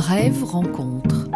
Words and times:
Brève 0.00 0.44
rencontre. 0.44 1.28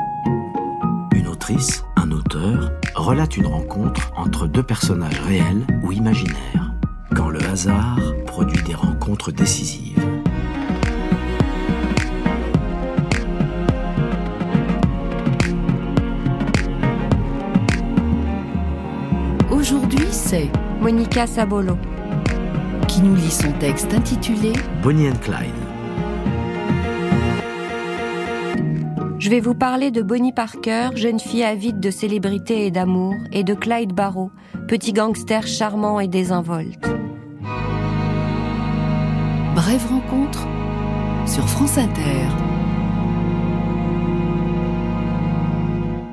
Une 1.15 1.27
autrice, 1.27 1.85
un 1.97 2.11
auteur, 2.11 2.73
relate 2.95 3.37
une 3.37 3.47
rencontre 3.47 4.11
entre 4.17 4.47
deux 4.47 4.63
personnages 4.63 5.21
réels 5.21 5.67
ou 5.83 5.93
imaginaires, 5.93 6.73
quand 7.15 7.29
le 7.29 7.43
hasard 7.43 7.99
produit 8.25 8.63
des 8.63 8.75
rencontres 8.75 9.33
décisives. 9.33 10.03
Aujourd'hui, 19.51 20.07
c'est 20.11 20.51
Monica 20.81 21.27
Sabolo. 21.27 21.77
qui 22.89 23.03
nous 23.03 23.15
lit 23.15 23.31
son 23.31 23.53
texte 23.53 23.93
intitulé 23.93 24.55
Bonnie 24.83 25.11
and 25.11 25.19
Clyde. 25.21 25.54
Je 29.25 29.31
vais 29.31 29.41
vous 29.41 29.55
parler 29.55 29.91
de 29.91 30.03
Bonnie 30.03 30.35
Parker, 30.35 30.91
jeune 30.97 31.19
fille 31.19 31.45
avide 31.45 31.81
de 31.81 31.91
célébrité 31.91 32.67
et 32.67 32.71
d'amour, 32.71 33.15
et 33.33 33.43
de 33.43 33.55
Clyde 33.55 33.95
Barrow, 33.95 34.31
petit 34.69 34.93
gangster 34.93 35.47
charmant 35.47 35.99
et 35.99 36.09
désinvolte. 36.09 36.87
Brève 39.55 39.87
rencontre 39.89 40.47
sur 41.27 41.49
France 41.49 41.79
Inter. 41.79 42.27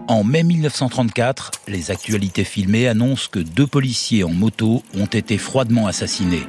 En 0.08 0.24
mai 0.24 0.44
1934, 0.44 1.52
les 1.68 1.91
actualités 1.91 2.46
filmées 2.46 2.88
annoncent 2.88 3.28
que 3.30 3.40
deux 3.40 3.68
policiers 3.68 4.24
en 4.24 4.32
moto 4.32 4.84
ont 4.98 5.05
été 5.08 5.38
froidement 5.38 5.86
assassinés. 5.86 6.48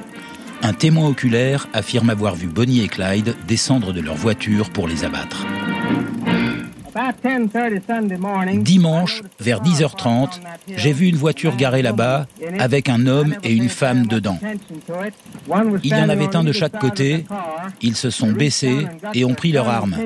Un 0.61 0.71
témoin 0.71 1.09
oculaire 1.09 1.67
affirme 1.73 2.09
avoir 2.09 2.35
vu 2.35 2.47
Bonnie 2.47 2.85
et 2.85 2.87
Clyde 2.87 3.35
descendre 3.49 3.91
de 3.91 3.99
leur 3.99 4.15
voiture 4.15 4.69
pour 4.69 4.87
les 4.87 5.03
abattre. 5.03 5.45
Dimanche, 8.57 9.21
vers 9.39 9.63
10h30, 9.63 10.39
j'ai 10.75 10.93
vu 10.93 11.07
une 11.07 11.15
voiture 11.15 11.55
garée 11.55 11.81
là-bas 11.81 12.27
avec 12.59 12.89
un 12.89 13.07
homme 13.07 13.35
et 13.43 13.53
une 13.53 13.69
femme 13.69 14.07
dedans. 14.07 14.37
Il 15.83 15.91
y 15.91 15.95
en 15.95 16.09
avait 16.09 16.35
un 16.35 16.43
de 16.43 16.51
chaque 16.51 16.77
côté. 16.79 17.25
Ils 17.81 17.95
se 17.95 18.09
sont 18.09 18.31
baissés 18.31 18.87
et 19.13 19.25
ont 19.25 19.33
pris 19.33 19.51
leurs 19.51 19.69
armes. 19.69 19.97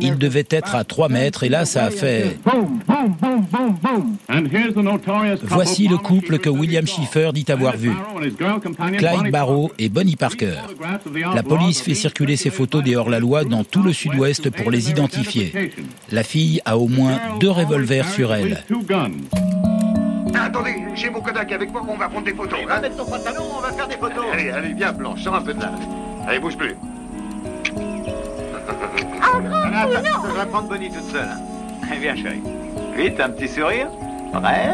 Ils 0.00 0.18
devaient 0.18 0.46
être 0.50 0.74
à 0.74 0.84
3 0.84 1.08
mètres 1.08 1.44
et 1.44 1.48
là, 1.48 1.64
ça 1.64 1.84
a 1.84 1.90
fait... 1.90 2.38
Voici 5.42 5.88
le 5.88 5.96
couple 5.96 6.38
que 6.38 6.50
William 6.50 6.86
Schiffer 6.86 7.30
dit 7.32 7.46
avoir 7.48 7.76
vu. 7.76 7.92
Clyde 8.98 9.32
Barrow 9.32 9.72
et 9.78 9.88
Bonnie 9.88 10.16
Parker. 10.16 10.56
La 11.34 11.42
police 11.42 11.80
fait 11.80 11.94
circuler 11.94 12.36
ces 12.36 12.50
photos 12.50 12.84
des 12.84 12.96
hors-la-loi 12.96 13.44
dans 13.44 13.64
tout 13.64 13.82
le 13.82 13.92
sud-ouest 13.92 14.50
pour 14.50 14.70
les 14.70 14.90
identifier. 14.90 15.72
La 16.12 16.17
fille 16.22 16.60
a 16.64 16.78
au 16.78 16.88
moins 16.88 17.18
deux 17.40 17.50
revolvers 17.50 18.08
sur 18.08 18.32
elle. 18.34 18.62
Ah, 20.34 20.44
attendez, 20.44 20.76
j'ai 20.94 21.10
mon 21.10 21.20
Kodak 21.20 21.50
avec 21.52 21.72
moi, 21.72 21.82
on 21.88 21.96
va 21.96 22.08
prendre 22.08 22.24
des 22.26 22.34
photos. 22.34 22.58
Hein 22.70 22.80
Mettre 22.80 22.96
ton 22.96 23.04
pantalon, 23.04 23.44
on 23.56 23.60
va 23.60 23.72
faire 23.72 23.88
des 23.88 23.96
photos. 23.96 24.24
allez, 24.32 24.50
allez, 24.50 24.74
viens, 24.74 24.92
Blanche, 24.92 25.22
sors 25.22 25.34
un 25.34 25.42
peu 25.42 25.54
de 25.54 25.60
là. 25.60 25.72
Allez, 26.26 26.38
bouge 26.38 26.56
plus. 26.56 26.74
Voilà, 29.40 29.80
attends, 29.82 30.24
je 30.28 30.40
vais 30.40 30.46
prendre 30.46 30.68
Bonnie 30.68 30.90
toute 30.90 31.10
seule. 31.10 31.28
hein. 31.28 31.40
Allez, 31.90 32.00
viens, 32.00 32.16
chérie. 32.16 32.42
Vite, 32.96 33.20
un 33.20 33.30
petit 33.30 33.48
sourire. 33.48 33.88
Prêt 34.32 34.70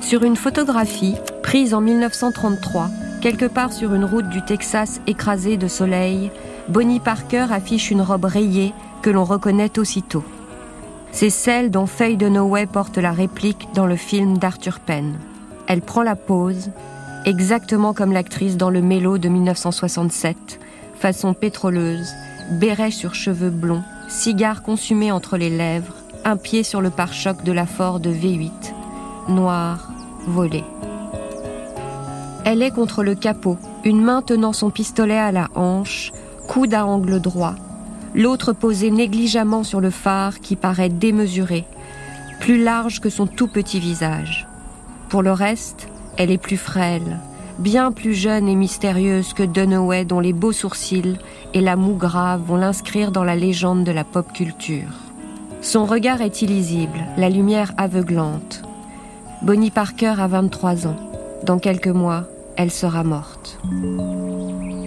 Sur 0.00 0.22
une 0.24 0.36
photographie, 0.36 1.16
prise 1.42 1.74
en 1.74 1.80
1933, 1.80 2.88
quelque 3.20 3.46
part 3.46 3.72
sur 3.72 3.94
une 3.94 4.04
route 4.04 4.28
du 4.28 4.42
Texas 4.44 5.00
écrasée 5.06 5.56
de 5.56 5.66
soleil, 5.68 6.30
Bonnie 6.68 7.00
Parker 7.00 7.46
affiche 7.50 7.90
une 7.90 8.02
robe 8.02 8.24
rayée 8.24 8.72
que 9.04 9.10
l'on 9.10 9.24
reconnaît 9.24 9.78
aussitôt. 9.78 10.24
C'est 11.12 11.28
celle 11.28 11.70
dont 11.70 11.84
Faye 11.84 12.16
Dunaway 12.16 12.64
porte 12.64 12.96
la 12.96 13.12
réplique 13.12 13.68
dans 13.74 13.84
le 13.84 13.96
film 13.96 14.38
d'Arthur 14.38 14.80
Penn. 14.80 15.18
Elle 15.66 15.82
prend 15.82 16.02
la 16.02 16.16
pose, 16.16 16.70
exactement 17.26 17.92
comme 17.92 18.12
l'actrice 18.12 18.56
dans 18.56 18.70
le 18.70 18.80
Mélo 18.80 19.18
de 19.18 19.28
1967, 19.28 20.58
façon 20.98 21.34
pétroleuse, 21.34 22.14
béret 22.52 22.90
sur 22.90 23.14
cheveux 23.14 23.50
blonds, 23.50 23.82
cigare 24.08 24.62
consumé 24.62 25.12
entre 25.12 25.36
les 25.36 25.50
lèvres, 25.50 25.96
un 26.24 26.38
pied 26.38 26.62
sur 26.62 26.80
le 26.80 26.88
pare-choc 26.88 27.44
de 27.44 27.52
la 27.52 27.66
Ford 27.66 28.00
V8, 28.00 28.72
noir, 29.28 29.92
volé. 30.26 30.64
Elle 32.46 32.62
est 32.62 32.70
contre 32.70 33.02
le 33.02 33.14
capot, 33.14 33.58
une 33.84 34.02
main 34.02 34.22
tenant 34.22 34.54
son 34.54 34.70
pistolet 34.70 35.18
à 35.18 35.30
la 35.30 35.50
hanche, 35.54 36.10
coude 36.48 36.72
à 36.72 36.86
angle 36.86 37.20
droit, 37.20 37.54
l'autre 38.14 38.52
posée 38.52 38.90
négligemment 38.90 39.64
sur 39.64 39.80
le 39.80 39.90
phare 39.90 40.40
qui 40.40 40.56
paraît 40.56 40.88
démesuré, 40.88 41.64
plus 42.40 42.62
large 42.62 43.00
que 43.00 43.10
son 43.10 43.26
tout 43.26 43.48
petit 43.48 43.80
visage. 43.80 44.46
Pour 45.08 45.22
le 45.22 45.32
reste, 45.32 45.88
elle 46.16 46.30
est 46.30 46.38
plus 46.38 46.56
frêle, 46.56 47.18
bien 47.58 47.92
plus 47.92 48.14
jeune 48.14 48.48
et 48.48 48.54
mystérieuse 48.54 49.32
que 49.32 49.42
Dunaway 49.42 50.04
dont 50.04 50.20
les 50.20 50.32
beaux 50.32 50.52
sourcils 50.52 51.18
et 51.52 51.60
la 51.60 51.76
moue 51.76 51.96
grave 51.96 52.42
vont 52.46 52.56
l'inscrire 52.56 53.12
dans 53.12 53.24
la 53.24 53.36
légende 53.36 53.84
de 53.84 53.92
la 53.92 54.04
pop 54.04 54.32
culture. 54.32 54.90
Son 55.60 55.86
regard 55.86 56.20
est 56.20 56.42
illisible, 56.42 56.98
la 57.16 57.30
lumière 57.30 57.72
aveuglante. 57.78 58.62
Bonnie 59.42 59.70
Parker 59.70 60.14
a 60.18 60.26
23 60.26 60.86
ans. 60.86 60.96
Dans 61.42 61.58
quelques 61.58 61.88
mois, 61.88 62.24
elle 62.56 62.70
sera 62.70 63.02
morte. 63.02 63.58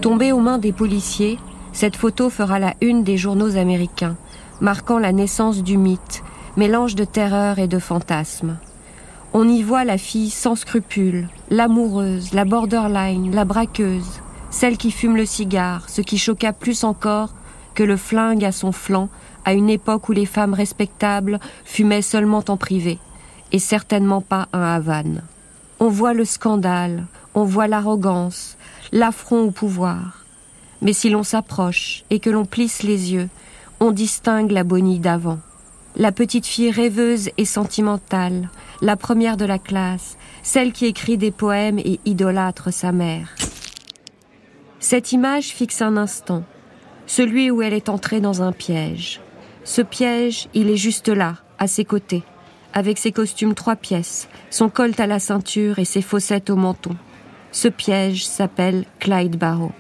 Tombée 0.01 0.31
aux 0.31 0.39
mains 0.39 0.59
des 0.59 0.71
policiers, 0.71 1.37
cette 1.77 1.95
photo 1.95 2.31
fera 2.31 2.57
la 2.57 2.73
une 2.81 3.03
des 3.03 3.17
journaux 3.17 3.55
américains, 3.55 4.15
marquant 4.61 4.97
la 4.97 5.11
naissance 5.11 5.61
du 5.61 5.77
mythe, 5.77 6.23
mélange 6.55 6.95
de 6.95 7.03
terreur 7.03 7.59
et 7.59 7.67
de 7.67 7.77
fantasme. 7.77 8.57
On 9.31 9.47
y 9.47 9.61
voit 9.61 9.83
la 9.83 9.99
fille 9.99 10.31
sans 10.31 10.55
scrupules, 10.55 11.29
l'amoureuse, 11.51 12.33
la 12.33 12.45
borderline, 12.45 13.35
la 13.35 13.45
braqueuse, 13.45 14.21
celle 14.49 14.75
qui 14.77 14.89
fume 14.89 15.15
le 15.15 15.27
cigare, 15.27 15.87
ce 15.87 16.01
qui 16.01 16.17
choqua 16.17 16.51
plus 16.51 16.83
encore 16.83 17.35
que 17.75 17.83
le 17.83 17.95
flingue 17.95 18.43
à 18.43 18.51
son 18.51 18.71
flanc 18.71 19.07
à 19.45 19.53
une 19.53 19.69
époque 19.69 20.09
où 20.09 20.13
les 20.13 20.25
femmes 20.25 20.55
respectables 20.55 21.39
fumaient 21.63 22.01
seulement 22.01 22.43
en 22.47 22.57
privé, 22.57 22.97
et 23.51 23.59
certainement 23.59 24.21
pas 24.21 24.47
à 24.51 24.73
Havane. 24.73 25.21
On 25.79 25.89
voit 25.89 26.15
le 26.15 26.25
scandale, 26.25 27.05
on 27.35 27.43
voit 27.43 27.67
l'arrogance, 27.67 28.57
l'affront 28.91 29.43
au 29.43 29.51
pouvoir. 29.51 30.26
Mais 30.81 30.93
si 30.93 31.09
l'on 31.09 31.23
s'approche 31.23 32.03
et 32.09 32.19
que 32.19 32.29
l'on 32.29 32.45
plisse 32.45 32.83
les 32.83 33.13
yeux, 33.13 33.29
on 33.79 33.91
distingue 33.91 34.51
la 34.51 34.63
Bonnie 34.63 34.99
d'avant. 34.99 35.39
La 35.95 36.11
petite 36.11 36.45
fille 36.45 36.71
rêveuse 36.71 37.29
et 37.37 37.45
sentimentale, 37.45 38.49
la 38.81 38.95
première 38.95 39.37
de 39.37 39.45
la 39.45 39.57
classe, 39.57 40.17
celle 40.43 40.71
qui 40.71 40.85
écrit 40.85 41.17
des 41.17 41.31
poèmes 41.31 41.79
et 41.79 41.99
idolâtre 42.05 42.71
sa 42.71 42.91
mère. 42.91 43.35
Cette 44.79 45.11
image 45.11 45.47
fixe 45.47 45.81
un 45.81 45.97
instant, 45.97 46.43
celui 47.07 47.49
où 47.49 47.61
elle 47.61 47.73
est 47.73 47.89
entrée 47.89 48.21
dans 48.21 48.43
un 48.43 48.51
piège. 48.51 49.21
Ce 49.63 49.81
piège, 49.81 50.47
il 50.53 50.69
est 50.69 50.77
juste 50.77 51.09
là, 51.09 51.37
à 51.57 51.67
ses 51.67 51.83
côtés, 51.83 52.23
avec 52.73 52.99
ses 52.99 53.11
costumes 53.11 53.55
trois 53.55 53.75
pièces, 53.75 54.27
son 54.51 54.69
colt 54.69 54.99
à 54.99 55.07
la 55.07 55.19
ceinture 55.19 55.79
et 55.79 55.85
ses 55.85 56.03
fossettes 56.03 56.51
au 56.51 56.55
menton. 56.55 56.95
Ce 57.51 57.67
piège 57.67 58.27
s'appelle 58.27 58.85
Clyde 58.99 59.37
Barrow. 59.37 59.71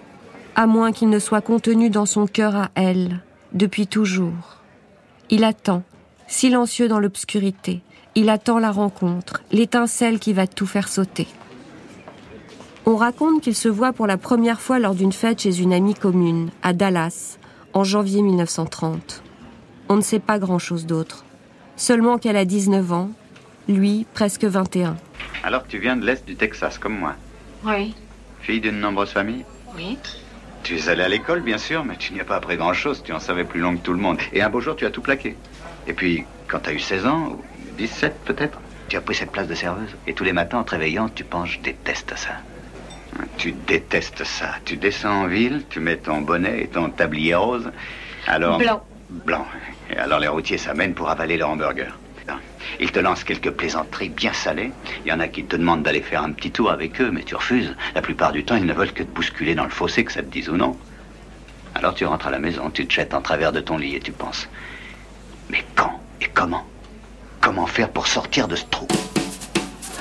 À 0.59 0.65
moins 0.65 0.91
qu'il 0.91 1.09
ne 1.09 1.19
soit 1.19 1.41
contenu 1.41 1.91
dans 1.91 2.07
son 2.07 2.25
cœur 2.25 2.55
à 2.55 2.71
elle, 2.73 3.19
depuis 3.53 3.85
toujours. 3.85 4.57
Il 5.29 5.43
attend, 5.43 5.83
silencieux 6.25 6.87
dans 6.87 6.99
l'obscurité. 6.99 7.81
Il 8.15 8.27
attend 8.27 8.57
la 8.57 8.71
rencontre, 8.71 9.43
l'étincelle 9.51 10.17
qui 10.17 10.33
va 10.33 10.47
tout 10.47 10.65
faire 10.65 10.87
sauter. 10.87 11.27
On 12.87 12.95
raconte 12.95 13.41
qu'il 13.41 13.53
se 13.53 13.69
voit 13.69 13.93
pour 13.93 14.07
la 14.07 14.17
première 14.17 14.59
fois 14.59 14.79
lors 14.79 14.95
d'une 14.95 15.11
fête 15.11 15.41
chez 15.41 15.61
une 15.61 15.73
amie 15.73 15.93
commune, 15.93 16.49
à 16.63 16.73
Dallas, 16.73 17.37
en 17.73 17.83
janvier 17.83 18.23
1930. 18.23 19.21
On 19.89 19.95
ne 19.95 20.01
sait 20.01 20.17
pas 20.17 20.39
grand-chose 20.39 20.87
d'autre. 20.87 21.23
Seulement 21.75 22.17
qu'elle 22.17 22.35
a 22.35 22.45
19 22.45 22.93
ans, 22.93 23.11
lui 23.67 24.07
presque 24.15 24.45
21. 24.45 24.97
Alors 25.43 25.67
tu 25.67 25.77
viens 25.77 25.95
de 25.95 26.03
l'Est 26.03 26.25
du 26.25 26.35
Texas, 26.35 26.79
comme 26.79 26.97
moi. 26.97 27.13
Oui, 27.63 27.93
Fille 28.41 28.59
d'une 28.59 28.79
nombreuse 28.79 29.11
famille? 29.11 29.45
Oui. 29.75 29.99
Tu 30.67 30.75
es 30.75 30.89
allé 30.89 31.01
à 31.01 31.07
l'école, 31.07 31.39
bien 31.39 31.57
sûr, 31.57 31.85
mais 31.85 31.95
tu 31.95 32.13
n'y 32.13 32.19
as 32.19 32.25
pas 32.25 32.35
appris 32.35 32.57
grand-chose. 32.57 33.01
Tu 33.01 33.13
en 33.13 33.21
savais 33.21 33.45
plus 33.45 33.61
long 33.61 33.77
que 33.77 33.81
tout 33.81 33.93
le 33.93 33.99
monde. 33.99 34.17
Et 34.33 34.41
un 34.41 34.49
beau 34.49 34.59
jour, 34.59 34.75
tu 34.75 34.85
as 34.85 34.89
tout 34.89 35.01
plaqué. 35.01 35.37
Et 35.87 35.93
puis, 35.93 36.25
quand 36.49 36.59
tu 36.59 36.69
as 36.69 36.73
eu 36.73 36.79
16 36.79 37.05
ans, 37.05 37.29
ou 37.29 37.41
17 37.77 38.19
peut-être, 38.25 38.59
tu 38.89 38.97
as 38.97 39.01
pris 39.01 39.15
cette 39.15 39.31
place 39.31 39.47
de 39.47 39.55
serveuse. 39.55 39.95
Et 40.07 40.13
tous 40.13 40.25
les 40.25 40.33
matins, 40.33 40.57
en 40.57 40.65
te 40.65 40.71
réveillant, 40.71 41.07
tu 41.07 41.23
penses, 41.23 41.51
je 41.51 41.59
déteste 41.59 42.17
ça. 42.17 42.31
Tu 43.37 43.53
détestes 43.53 44.25
ça. 44.25 44.55
Tu 44.65 44.75
descends 44.75 45.21
en 45.21 45.27
ville, 45.27 45.63
tu 45.69 45.79
mets 45.79 45.95
ton 45.95 46.19
bonnet 46.19 46.63
et 46.63 46.67
ton 46.67 46.89
tablier 46.89 47.35
rose. 47.35 47.71
Alors... 48.27 48.57
Blanc. 48.57 48.83
Blanc. 49.09 49.47
Et 49.89 49.95
alors 49.95 50.19
les 50.19 50.27
routiers 50.27 50.57
s'amènent 50.57 50.95
pour 50.95 51.09
avaler 51.09 51.37
leur 51.37 51.49
hamburger. 51.49 51.97
Ils 52.79 52.91
te 52.91 52.99
lancent 52.99 53.23
quelques 53.23 53.51
plaisanteries 53.51 54.09
bien 54.09 54.33
salées. 54.33 54.71
Il 55.05 55.09
y 55.09 55.11
en 55.11 55.19
a 55.19 55.27
qui 55.27 55.43
te 55.43 55.55
demandent 55.55 55.83
d'aller 55.83 56.01
faire 56.01 56.23
un 56.23 56.31
petit 56.31 56.51
tour 56.51 56.71
avec 56.71 57.01
eux, 57.01 57.11
mais 57.11 57.23
tu 57.23 57.35
refuses. 57.35 57.75
La 57.95 58.01
plupart 58.01 58.31
du 58.31 58.43
temps, 58.43 58.55
ils 58.55 58.65
ne 58.65 58.73
veulent 58.73 58.93
que 58.93 59.03
te 59.03 59.11
bousculer 59.11 59.55
dans 59.55 59.63
le 59.63 59.69
fossé, 59.69 60.03
que 60.03 60.11
ça 60.11 60.21
te 60.21 60.31
dise 60.31 60.49
ou 60.49 60.57
non. 60.57 60.77
Alors 61.75 61.93
tu 61.93 62.05
rentres 62.05 62.27
à 62.27 62.31
la 62.31 62.39
maison, 62.39 62.71
tu 62.71 62.87
te 62.87 62.93
jettes 62.93 63.13
en 63.13 63.21
travers 63.21 63.51
de 63.51 63.59
ton 63.59 63.77
lit 63.77 63.95
et 63.95 63.99
tu 63.99 64.11
penses. 64.11 64.47
Mais 65.49 65.63
quand 65.75 65.99
et 66.21 66.27
comment? 66.33 66.65
Comment 67.39 67.67
faire 67.67 67.89
pour 67.89 68.07
sortir 68.07 68.47
de 68.47 68.55
ce 68.55 68.65
trou? 68.65 68.87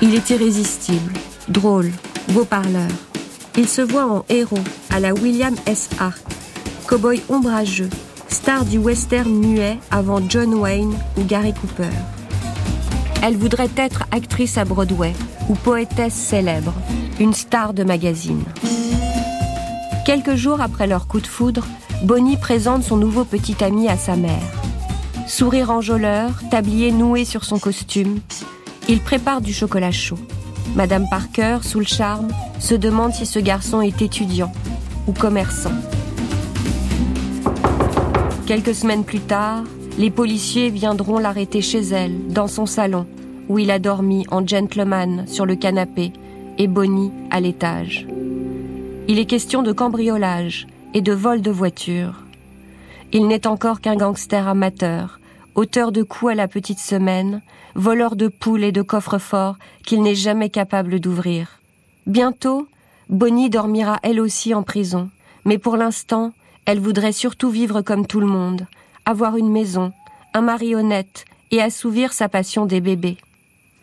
Il 0.01 0.15
est 0.15 0.29
irrésistible, 0.29 1.13
drôle, 1.47 1.91
beau 2.29 2.45
parleur. 2.45 2.89
Il 3.55 3.67
se 3.67 3.81
voit 3.81 4.05
en 4.05 4.25
héros 4.29 4.59
à 4.89 4.99
la 4.99 5.13
William 5.13 5.55
S. 5.65 5.89
Hart, 5.99 6.21
cowboy 6.87 7.21
ombrageux, 7.29 7.89
star 8.27 8.65
du 8.65 8.79
western 8.79 9.31
muet 9.31 9.77
avant 9.91 10.21
John 10.27 10.53
Wayne 10.55 10.97
ou 11.15 11.23
Gary 11.23 11.53
Cooper. 11.53 11.89
Elle 13.23 13.35
voudrait 13.35 13.69
être 13.75 14.03
actrice 14.11 14.57
à 14.57 14.65
Broadway 14.65 15.13
ou 15.49 15.55
poétesse 15.55 16.13
célèbre, 16.13 16.73
une 17.19 17.33
star 17.33 17.73
de 17.73 17.83
magazine. 17.83 18.43
Quelques 20.05 20.35
jours 20.35 20.61
après 20.61 20.87
leur 20.87 21.07
coup 21.07 21.19
de 21.19 21.27
foudre, 21.27 21.65
Bonnie 22.03 22.37
présente 22.37 22.83
son 22.83 22.95
nouveau 22.95 23.23
petit 23.23 23.63
ami 23.63 23.89
à 23.89 23.97
sa 23.97 24.15
mère. 24.15 24.31
Sourire 25.27 25.71
enjôleur, 25.71 26.31
tablier 26.51 26.91
noué 26.91 27.25
sur 27.25 27.43
son 27.43 27.59
costume, 27.59 28.19
il 28.87 29.01
prépare 29.01 29.41
du 29.41 29.51
chocolat 29.51 29.91
chaud. 29.91 30.19
Madame 30.75 31.05
Parker, 31.09 31.59
sous 31.63 31.79
le 31.79 31.85
charme, 31.85 32.27
se 32.59 32.75
demande 32.75 33.13
si 33.13 33.25
ce 33.25 33.39
garçon 33.39 33.81
est 33.81 34.01
étudiant 34.01 34.51
ou 35.07 35.11
commerçant. 35.11 35.73
Quelques 38.45 38.75
semaines 38.75 39.03
plus 39.03 39.19
tard, 39.19 39.63
les 39.97 40.11
policiers 40.11 40.69
viendront 40.69 41.17
l'arrêter 41.17 41.61
chez 41.61 41.81
elle, 41.81 42.27
dans 42.27 42.47
son 42.47 42.65
salon, 42.65 43.07
où 43.49 43.57
il 43.57 43.71
a 43.71 43.79
dormi 43.79 44.25
en 44.29 44.45
gentleman 44.45 45.25
sur 45.27 45.45
le 45.45 45.55
canapé 45.55 46.13
et 46.57 46.67
Bonnie 46.67 47.11
à 47.31 47.39
l'étage. 47.39 48.05
Il 49.07 49.19
est 49.19 49.25
question 49.25 49.63
de 49.63 49.71
cambriolage 49.71 50.67
et 50.93 51.01
de 51.01 51.13
vol 51.13 51.41
de 51.41 51.51
voiture. 51.51 52.23
Il 53.11 53.27
n'est 53.27 53.47
encore 53.47 53.81
qu'un 53.81 53.95
gangster 53.95 54.47
amateur, 54.47 55.19
auteur 55.55 55.91
de 55.91 56.03
coups 56.03 56.33
à 56.33 56.35
la 56.35 56.47
petite 56.47 56.79
semaine, 56.79 57.41
voleur 57.73 58.15
de 58.15 58.27
poules 58.27 58.63
et 58.63 58.71
de 58.71 58.81
coffres 58.81 59.17
forts 59.17 59.57
qu'il 59.83 60.01
n'est 60.01 60.15
jamais 60.15 60.49
capable 60.49 60.99
d'ouvrir. 60.99 61.59
Bientôt, 62.05 62.67
Bonnie 63.09 63.49
dormira 63.49 63.99
elle 64.03 64.19
aussi 64.19 64.53
en 64.53 64.61
prison, 64.61 65.09
mais 65.45 65.57
pour 65.57 65.77
l'instant, 65.77 66.33
elle 66.65 66.79
voudrait 66.79 67.13
surtout 67.13 67.49
vivre 67.49 67.81
comme 67.81 68.05
tout 68.05 68.19
le 68.19 68.27
monde, 68.27 68.67
avoir 69.07 69.37
une 69.37 69.49
maison, 69.49 69.93
un 70.33 70.41
marionnette 70.41 71.23
et 71.51 71.61
assouvir 71.61 72.11
sa 72.11 72.27
passion 72.27 72.65
des 72.65 72.81
bébés. 72.81 73.15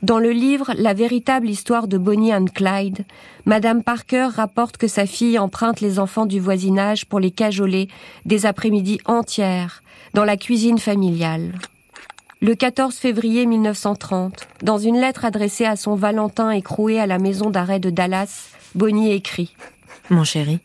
Dans 0.03 0.19
le 0.19 0.33
livre 0.33 0.75
La 0.77 0.93
véritable 0.93 1.49
histoire 1.49 1.89
de 1.89 1.97
Bonnie 1.97 2.35
and 2.35 2.45
Clyde, 2.55 3.07
Madame 3.47 3.83
Parker 3.83 4.29
rapporte 4.37 4.77
que 4.77 4.87
sa 4.87 5.07
fille 5.07 5.39
emprunte 5.39 5.81
les 5.81 5.99
enfants 5.99 6.27
du 6.27 6.41
voisinage 6.41 7.07
pour 7.07 7.21
les 7.21 7.31
cajoler 7.31 7.89
des 8.27 8.45
après-midi 8.45 9.01
entières 9.07 9.83
dans 10.13 10.25
la 10.25 10.37
cuisine 10.37 10.79
familiale. 10.79 11.55
Le 12.43 12.55
14 12.55 12.95
février 12.95 13.47
1930, 13.47 14.47
dans 14.63 14.77
une 14.77 15.01
lettre 15.01 15.25
adressée 15.25 15.65
à 15.65 15.77
son 15.77 15.95
Valentin 15.95 16.51
écroué 16.51 17.01
à 17.01 17.07
la 17.07 17.19
maison 17.19 17.49
d'arrêt 17.49 17.81
de 17.81 17.89
Dallas, 17.89 18.51
Bonnie 18.75 19.13
écrit 19.13 19.57
Mon 20.11 20.25
chéri, 20.25 20.59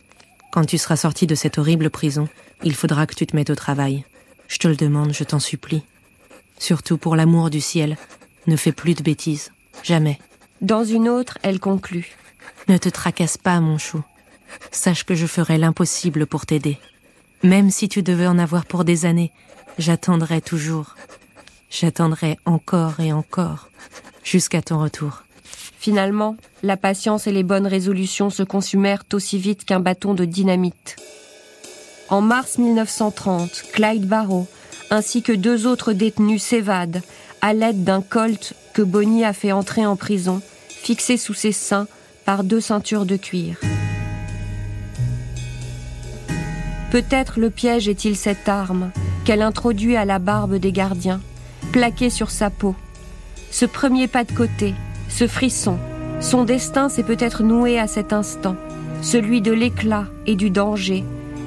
quand 0.52 0.66
tu 0.66 0.78
seras 0.78 0.98
sorti 0.98 1.28
de 1.28 1.36
cette 1.36 1.58
horrible 1.58 1.90
prison, 1.90 2.28
il 2.66 2.76
faudra 2.76 3.08
que 3.08 3.16
tu 3.16 3.26
te 3.26 3.38
mettes 3.38 3.52
au 3.52 3.56
travail. 3.56 4.04
Je 4.50 4.58
te 4.58 4.68
le 4.68 4.76
demande, 4.76 5.14
je 5.14 5.24
t'en 5.24 5.40
supplie. 5.40 5.84
Surtout 6.58 6.98
pour 6.98 7.16
l'amour 7.16 7.50
du 7.50 7.62
ciel, 7.62 7.98
ne 8.48 8.58
fais 8.58 8.74
plus 8.74 8.96
de 8.96 9.04
bêtises. 9.04 9.52
Jamais. 9.84 10.20
Dans 10.60 10.84
une 10.84 11.08
autre, 11.08 11.38
elle 11.44 11.60
conclut. 11.62 12.18
Ne 12.68 12.78
te 12.78 12.90
tracasse 12.90 13.38
pas, 13.38 13.62
mon 13.62 13.78
chou. 13.78 14.02
Sache 14.72 15.06
que 15.06 15.16
je 15.16 15.28
ferai 15.28 15.58
l'impossible 15.58 16.26
pour 16.26 16.46
t'aider. 16.46 16.78
Même 17.44 17.72
si 17.72 17.88
tu 17.88 18.04
devais 18.04 18.28
en 18.28 18.40
avoir 18.40 18.66
pour 18.66 18.84
des 18.84 19.06
années, 19.06 19.32
j'attendrai 19.78 20.42
toujours. 20.42 20.96
J'attendrai 21.70 22.38
encore 22.46 23.00
et 23.00 23.14
encore, 23.14 23.70
jusqu'à 24.24 24.62
ton 24.62 24.80
retour. 24.80 25.24
Finalement, 25.80 26.36
la 26.62 26.76
patience 26.76 27.28
et 27.28 27.32
les 27.32 27.44
bonnes 27.44 27.68
résolutions 27.68 28.30
se 28.30 28.44
consumèrent 28.44 29.04
aussi 29.14 29.38
vite 29.38 29.64
qu'un 29.64 29.80
bâton 29.80 30.14
de 30.14 30.26
dynamite. 30.26 30.98
En 32.10 32.22
mars 32.22 32.58
1930, 32.58 33.66
Clyde 33.72 34.08
Barrow, 34.08 34.48
ainsi 34.90 35.22
que 35.22 35.32
deux 35.32 35.68
autres 35.68 35.94
détenus 35.94 36.42
s'évadent 36.42 37.04
à 37.42 37.54
l'aide 37.54 37.84
d'un 37.84 38.02
colt 38.02 38.56
que 38.74 38.82
Bonnie 38.82 39.24
a 39.24 39.34
fait 39.34 39.52
entrer 39.52 39.86
en 39.86 39.96
prison, 39.96 40.42
fixé 40.70 41.18
sous 41.18 41.36
ses 41.36 41.52
seins 41.52 41.88
par 42.26 42.44
deux 42.44 42.62
ceintures 42.62 43.06
de 43.06 43.16
cuir. 43.16 43.58
Peut-être 46.90 47.40
le 47.40 47.52
piège 47.52 47.88
est-il 47.88 48.16
cette 48.16 48.50
arme 48.50 48.90
qu'elle 49.24 49.44
introduit 49.44 49.96
à 49.96 50.06
la 50.06 50.18
barbe 50.18 50.56
des 50.56 50.72
gardiens, 50.72 51.22
plaquée 51.72 52.10
sur 52.10 52.32
sa 52.32 52.50
peau. 52.50 52.76
Ce 53.52 53.66
premier 53.66 54.08
pas 54.08 54.24
de 54.24 54.32
côté, 54.32 54.74
ce 55.10 55.28
frisson, 55.28 55.78
son 56.20 56.44
destin 56.44 56.90
s'est 56.90 57.04
peut-être 57.04 57.44
noué 57.44 57.78
à 57.78 57.86
cet 57.86 58.14
instant, 58.14 58.56
celui 59.04 59.42
de 59.42 59.52
l'éclat 59.52 60.06
et 60.26 60.36
du 60.36 60.50
danger, 60.50 61.04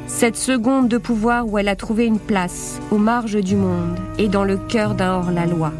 cette 0.06 0.37
seconde 0.37 0.88
de 0.88 0.99
pouvoir 0.99 1.49
où 1.49 1.58
elle 1.58 1.69
a 1.69 1.76
trouvé 1.76 2.06
une 2.06 2.19
place, 2.19 2.81
aux 2.90 2.99
marges 2.99 3.40
du 3.40 3.56
monde 3.56 3.99
et 4.19 4.28
dans 4.28 4.44
le 4.44 4.56
cœur 4.56 4.94
d'un 4.94 5.14
hors-la-loi. 5.14 5.72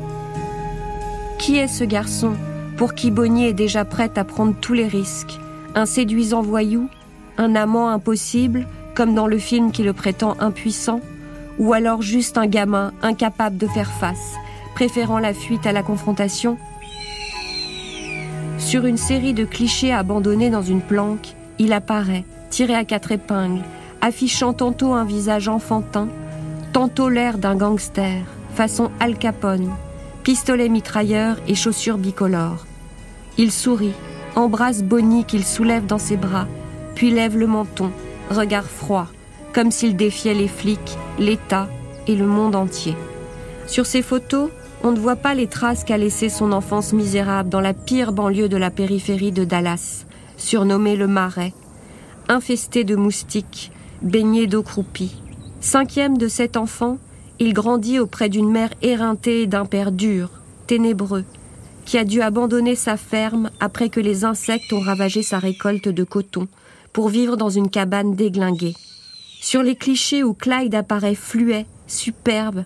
Qui 1.39 1.59
est 1.59 1.69
ce 1.69 1.85
garçon 1.85 2.33
pour 2.77 2.95
qui 2.95 3.11
Bonnier 3.11 3.49
est 3.49 3.55
déjà 3.55 3.85
prête 3.85 4.19
à 4.19 4.25
prendre 4.25 4.55
tous 4.61 4.73
les 4.73 4.87
risques? 4.87 5.39
Un 5.75 5.87
séduisant 5.87 6.43
voyou? 6.43 6.89
Un 7.39 7.55
amant 7.55 7.89
impossible, 7.89 8.67
comme 8.95 9.15
dans 9.15 9.27
le 9.27 9.39
film 9.39 9.73
qui 9.73 9.83
le 9.83 9.93
prétend 9.93 10.37
impuissant? 10.41 11.01
Ou 11.59 11.73
alors 11.73 12.03
juste 12.03 12.39
un 12.39 12.47
gamin 12.47 12.93
incapable 13.03 13.57
de 13.59 13.67
faire 13.67 13.93
face, 13.93 14.35
préférant 14.75 15.19
la 15.19 15.35
fuite 15.35 15.67
à 15.67 15.73
la 15.73 15.83
confrontation? 15.83 16.57
Sur 18.59 18.87
une 18.87 18.97
série 18.97 19.35
de 19.35 19.45
clichés 19.45 19.93
abandonnés 19.93 20.51
dans 20.51 20.63
une 20.63 20.81
planque, 20.81 21.35
il 21.59 21.73
apparaît, 21.73 22.25
tiré 22.51 22.75
à 22.75 22.85
quatre 22.85 23.13
épingles, 23.13 23.63
affichant 24.03 24.53
tantôt 24.53 24.93
un 24.93 25.05
visage 25.05 25.49
enfantin, 25.49 26.09
tantôt 26.73 27.09
l'air 27.09 27.39
d'un 27.39 27.55
gangster, 27.55 28.23
façon 28.55 28.91
Al 29.01 29.17
Capone, 29.17 29.71
pistolet 30.25 30.69
mitrailleur 30.69 31.37
et 31.47 31.55
chaussures 31.55 31.99
bicolores. 31.99 32.67
Il 33.39 33.53
sourit, 33.53 33.95
embrasse 34.35 34.83
Bonnie 34.83 35.25
qu'il 35.25 35.45
soulève 35.45 35.87
dans 35.87 35.99
ses 35.99 36.17
bras, 36.17 36.49
puis 36.97 37.11
lève 37.11 37.39
le 37.39 37.47
menton, 37.47 37.91
regard 38.29 38.65
froid, 38.65 39.07
comme 39.53 39.71
s'il 39.71 39.97
défiait 39.97 40.35
les 40.35 40.49
flics, 40.49 40.99
l'État 41.19 41.69
et 42.09 42.17
le 42.17 42.27
monde 42.27 42.57
entier. 42.57 42.97
Sur 43.69 43.87
ces 43.87 44.03
photos, 44.03 44.51
on 44.83 44.91
ne 44.91 44.99
voit 44.99 45.17
pas 45.17 45.35
les 45.35 45.47
traces 45.47 45.85
qu'a 45.85 45.97
laissées 45.97 46.29
son 46.29 46.51
enfance 46.51 46.93
misérable 46.93 47.49
dans 47.49 47.61
la 47.61 47.73
pire 47.73 48.13
banlieue 48.13 48.49
de 48.49 48.57
la 48.57 48.71
périphérie 48.71 49.31
de 49.31 49.45
Dallas, 49.45 50.07
surnommée 50.37 50.97
le 50.97 51.07
Marais, 51.07 51.53
infestée 52.29 52.83
de 52.83 52.97
moustiques, 52.97 53.71
baigné 54.03 54.47
d'eau 54.47 54.63
croupie. 54.63 55.15
Cinquième 55.61 56.19
de 56.19 56.29
sept 56.29 56.57
enfants, 56.57 56.99
il 57.39 57.53
grandit 57.53 57.99
auprès 57.99 58.29
d'une 58.29 58.51
mère 58.51 58.71
éreintée 58.83 59.43
et 59.43 59.47
d'un 59.47 59.65
père 59.65 59.93
dur, 59.93 60.31
ténébreux, 60.67 61.25
qui 61.85 61.99
a 61.99 62.05
dû 62.05 62.21
abandonner 62.21 62.75
sa 62.75 62.97
ferme 62.97 63.51
après 63.61 63.89
que 63.89 64.01
les 64.01 64.25
insectes 64.25 64.73
ont 64.73 64.81
ravagé 64.81 65.23
sa 65.23 65.39
récolte 65.39 65.89
de 65.89 66.05
coton 66.05 66.49
pour 66.93 67.09
vivre 67.09 67.37
dans 67.37 67.49
une 67.49 67.71
cabane 67.71 68.15
déglinguée. 68.15 68.75
Sur 69.41 69.63
les 69.63 69.77
clichés 69.77 70.23
où 70.23 70.35
Clyde 70.35 70.75
apparaît 70.75 71.15
fluet, 71.15 71.67
superbe 71.87 72.65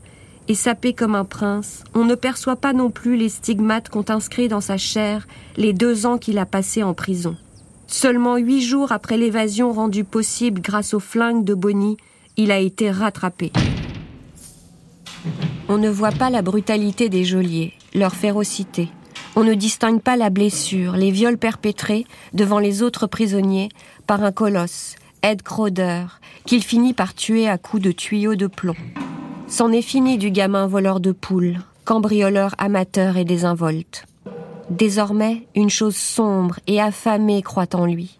et 0.48 0.54
sapé 0.54 0.92
comme 0.92 1.14
un 1.14 1.24
prince, 1.24 1.84
on 1.94 2.04
ne 2.04 2.14
perçoit 2.14 2.56
pas 2.56 2.72
non 2.72 2.90
plus 2.90 3.16
les 3.16 3.28
stigmates 3.28 3.88
qu'ont 3.88 4.04
inscrits 4.08 4.48
dans 4.48 4.60
sa 4.60 4.76
chair 4.76 5.26
les 5.56 5.72
deux 5.72 6.06
ans 6.06 6.18
qu'il 6.18 6.38
a 6.38 6.46
passés 6.46 6.82
en 6.82 6.94
prison. 6.94 7.36
Seulement 7.86 8.36
huit 8.36 8.62
jours 8.62 8.92
après 8.92 9.16
l'évasion 9.16 9.72
rendue 9.72 10.04
possible 10.04 10.60
grâce 10.60 10.94
au 10.94 11.00
flingue 11.00 11.44
de 11.44 11.54
Bonnie, 11.54 11.96
il 12.36 12.50
a 12.50 12.58
été 12.58 12.90
rattrapé. 12.90 13.52
On 15.68 15.78
ne 15.78 15.88
voit 15.88 16.12
pas 16.12 16.30
la 16.30 16.42
brutalité 16.42 17.08
des 17.08 17.24
geôliers, 17.24 17.72
leur 17.94 18.14
férocité. 18.14 18.88
On 19.34 19.44
ne 19.44 19.54
distingue 19.54 20.00
pas 20.00 20.16
la 20.16 20.30
blessure, 20.30 20.92
les 20.92 21.10
viols 21.10 21.38
perpétrés 21.38 22.06
devant 22.32 22.58
les 22.58 22.82
autres 22.82 23.06
prisonniers 23.06 23.68
par 24.06 24.22
un 24.22 24.32
colosse, 24.32 24.96
Ed 25.22 25.42
Crowder, 25.42 26.06
qu'il 26.44 26.62
finit 26.62 26.94
par 26.94 27.14
tuer 27.14 27.48
à 27.48 27.58
coups 27.58 27.82
de 27.82 27.92
tuyaux 27.92 28.34
de 28.34 28.46
plomb. 28.46 28.76
C'en 29.48 29.72
est 29.72 29.82
fini 29.82 30.18
du 30.18 30.30
gamin 30.30 30.66
voleur 30.66 31.00
de 31.00 31.12
poules, 31.12 31.58
cambrioleur 31.84 32.54
amateur 32.58 33.16
et 33.16 33.24
désinvolte. 33.24 34.06
Désormais, 34.70 35.46
une 35.54 35.70
chose 35.70 35.94
sombre 35.94 36.58
et 36.66 36.80
affamée 36.80 37.40
croît 37.42 37.74
en 37.74 37.86
lui, 37.86 38.18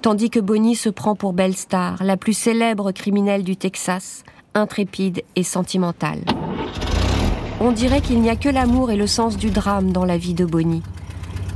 tandis 0.00 0.30
que 0.30 0.40
Bonnie 0.40 0.74
se 0.74 0.88
prend 0.88 1.14
pour 1.14 1.34
belle 1.34 1.54
star, 1.54 2.02
la 2.02 2.16
plus 2.16 2.32
célèbre 2.32 2.92
criminelle 2.92 3.44
du 3.44 3.56
Texas, 3.56 4.24
intrépide 4.54 5.22
et 5.36 5.42
sentimentale. 5.42 6.20
On 7.60 7.72
dirait 7.72 8.00
qu'il 8.00 8.22
n'y 8.22 8.30
a 8.30 8.36
que 8.36 8.48
l'amour 8.48 8.90
et 8.90 8.96
le 8.96 9.06
sens 9.06 9.36
du 9.36 9.50
drame 9.50 9.92
dans 9.92 10.06
la 10.06 10.16
vie 10.16 10.34
de 10.34 10.46
Bonnie. 10.46 10.82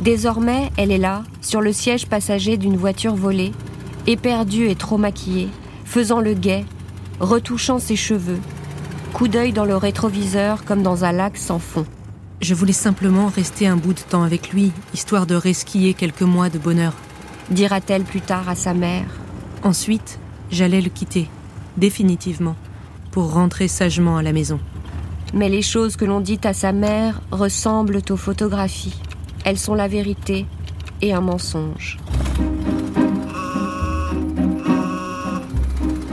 Désormais, 0.01 0.71
elle 0.77 0.93
est 0.93 0.99
là, 0.99 1.25
sur 1.41 1.63
le 1.63 1.73
siège 1.73 2.07
passager 2.07 2.59
d'une 2.59 2.77
voiture 2.77 3.15
volée, 3.15 3.53
éperdue 4.07 4.69
et 4.69 4.77
trop 4.77 4.99
maquillée, 4.99 5.49
faisant 5.87 6.21
le 6.21 6.35
guet, 6.35 6.67
retouchant 7.21 7.79
ses 7.79 7.97
cheveux, 7.97 8.39
coup 9.15 9.29
d'œil 9.29 9.53
dans 9.53 9.65
le 9.65 9.77
rétroviseur 9.77 10.67
comme 10.67 10.83
dans 10.83 11.05
un 11.05 11.13
lac 11.13 11.39
sans 11.39 11.59
fond. 11.59 11.87
Je 12.41 12.55
voulais 12.55 12.73
simplement 12.73 13.29
rester 13.29 13.67
un 13.67 13.77
bout 13.77 13.95
de 13.95 14.01
temps 14.01 14.23
avec 14.23 14.53
lui, 14.53 14.73
histoire 14.93 15.27
de 15.27 15.35
resquiller 15.35 15.95
quelques 15.95 16.23
mois 16.23 16.51
de 16.51 16.59
bonheur. 16.59 16.93
Dira-t-elle 17.51 18.05
plus 18.05 18.21
tard 18.21 18.49
à 18.49 18.55
sa 18.55 18.75
mère. 18.75 19.07
Ensuite, 19.63 20.19
j'allais 20.51 20.83
le 20.83 20.91
quitter, 20.91 21.29
définitivement, 21.79 22.57
pour 23.11 23.33
rentrer 23.33 23.69
sagement 23.69 24.19
à 24.19 24.23
la 24.23 24.35
maison. 24.35 24.61
Mais 25.33 25.49
les 25.49 25.63
choses 25.63 25.97
que 25.97 26.05
l'on 26.05 26.21
dit 26.21 26.41
à 26.45 26.53
sa 26.53 26.73
mère 26.73 27.23
ressemblent 27.31 28.01
aux 28.11 28.17
photographies. 28.17 29.01
Elles 29.45 29.59
sont 29.59 29.75
la 29.75 29.89
vérité 29.89 30.45
et 31.01 31.15
un 31.15 31.23
mensonge. 31.23 31.99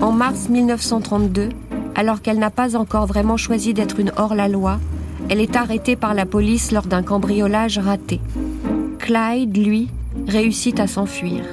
En 0.01 0.11
mars 0.11 0.47
1932, 0.49 1.49
alors 1.95 2.21
qu'elle 2.21 2.39
n'a 2.39 2.49
pas 2.49 2.75
encore 2.75 3.07
vraiment 3.07 3.37
choisi 3.37 3.73
d'être 3.73 3.99
une 3.99 4.11
hors-la-loi, 4.15 4.79
elle 5.33 5.41
est 5.41 5.55
arrêtée 5.55 5.95
par 5.95 6.13
la 6.13 6.27
police 6.27 6.71
lors 6.71 6.85
d'un 6.85 7.01
cambriolage 7.01 7.79
raté. 7.79 8.21
Clyde, 8.99 9.57
lui, 9.57 9.89
réussit 10.27 10.79
à 10.79 10.85
s'enfuir. 10.85 11.43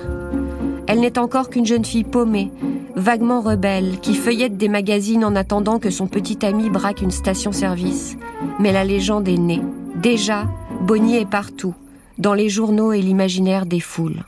Elle 0.86 1.00
n'est 1.00 1.18
encore 1.18 1.48
qu'une 1.48 1.64
jeune 1.64 1.86
fille 1.86 2.04
paumée, 2.04 2.50
vaguement 2.94 3.40
rebelle, 3.40 3.98
qui 4.02 4.16
feuillette 4.16 4.58
des 4.58 4.68
magazines 4.68 5.24
en 5.24 5.34
attendant 5.34 5.78
que 5.78 5.88
son 5.88 6.08
petit 6.08 6.44
ami 6.44 6.68
braque 6.68 7.00
une 7.00 7.10
station-service. 7.10 8.18
Mais 8.58 8.70
la 8.70 8.84
légende 8.84 9.26
est 9.28 9.38
née. 9.38 9.62
Déjà, 9.94 10.44
Bonnie 10.82 11.16
est 11.16 11.30
partout, 11.30 11.74
dans 12.18 12.34
les 12.34 12.50
journaux 12.50 12.92
et 12.92 13.00
l'imaginaire 13.00 13.64
des 13.64 13.80
foules. 13.80 14.24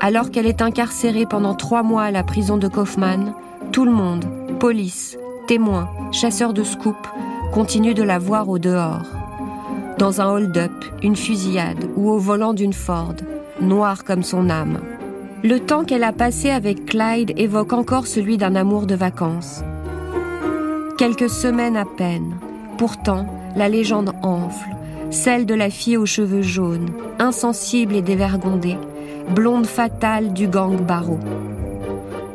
Alors 0.00 0.32
qu'elle 0.32 0.46
est 0.46 0.62
incarcérée 0.62 1.26
pendant 1.26 1.54
trois 1.54 1.84
mois 1.84 2.02
à 2.02 2.10
la 2.10 2.24
prison 2.24 2.56
de 2.56 2.66
Kaufman, 2.66 3.34
tout 3.70 3.84
le 3.84 3.92
monde, 3.92 4.24
police, 4.58 5.16
témoins, 5.46 5.88
chasseurs 6.10 6.54
de 6.54 6.64
scoop, 6.64 6.96
continue 7.52 7.94
de 7.94 8.02
la 8.02 8.18
voir 8.18 8.48
au 8.48 8.58
dehors. 8.58 9.02
Dans 9.98 10.20
un 10.20 10.28
hold-up, 10.28 10.72
une 11.02 11.16
fusillade 11.16 11.88
ou 11.96 12.10
au 12.10 12.18
volant 12.18 12.52
d'une 12.52 12.72
Ford, 12.72 13.14
noire 13.60 14.04
comme 14.04 14.22
son 14.22 14.50
âme. 14.50 14.80
Le 15.42 15.60
temps 15.60 15.84
qu'elle 15.84 16.04
a 16.04 16.12
passé 16.12 16.50
avec 16.50 16.86
Clyde 16.86 17.32
évoque 17.36 17.72
encore 17.72 18.06
celui 18.06 18.36
d'un 18.36 18.54
amour 18.54 18.86
de 18.86 18.94
vacances. 18.94 19.62
Quelques 20.98 21.30
semaines 21.30 21.76
à 21.76 21.84
peine. 21.84 22.36
Pourtant, 22.78 23.26
la 23.54 23.68
légende 23.68 24.12
enfle, 24.22 24.68
celle 25.10 25.46
de 25.46 25.54
la 25.54 25.70
fille 25.70 25.96
aux 25.96 26.06
cheveux 26.06 26.42
jaunes, 26.42 26.90
insensible 27.18 27.94
et 27.94 28.02
dévergondée, 28.02 28.76
blonde 29.34 29.66
fatale 29.66 30.32
du 30.32 30.46
gang 30.46 30.76
Barreau. 30.76 31.20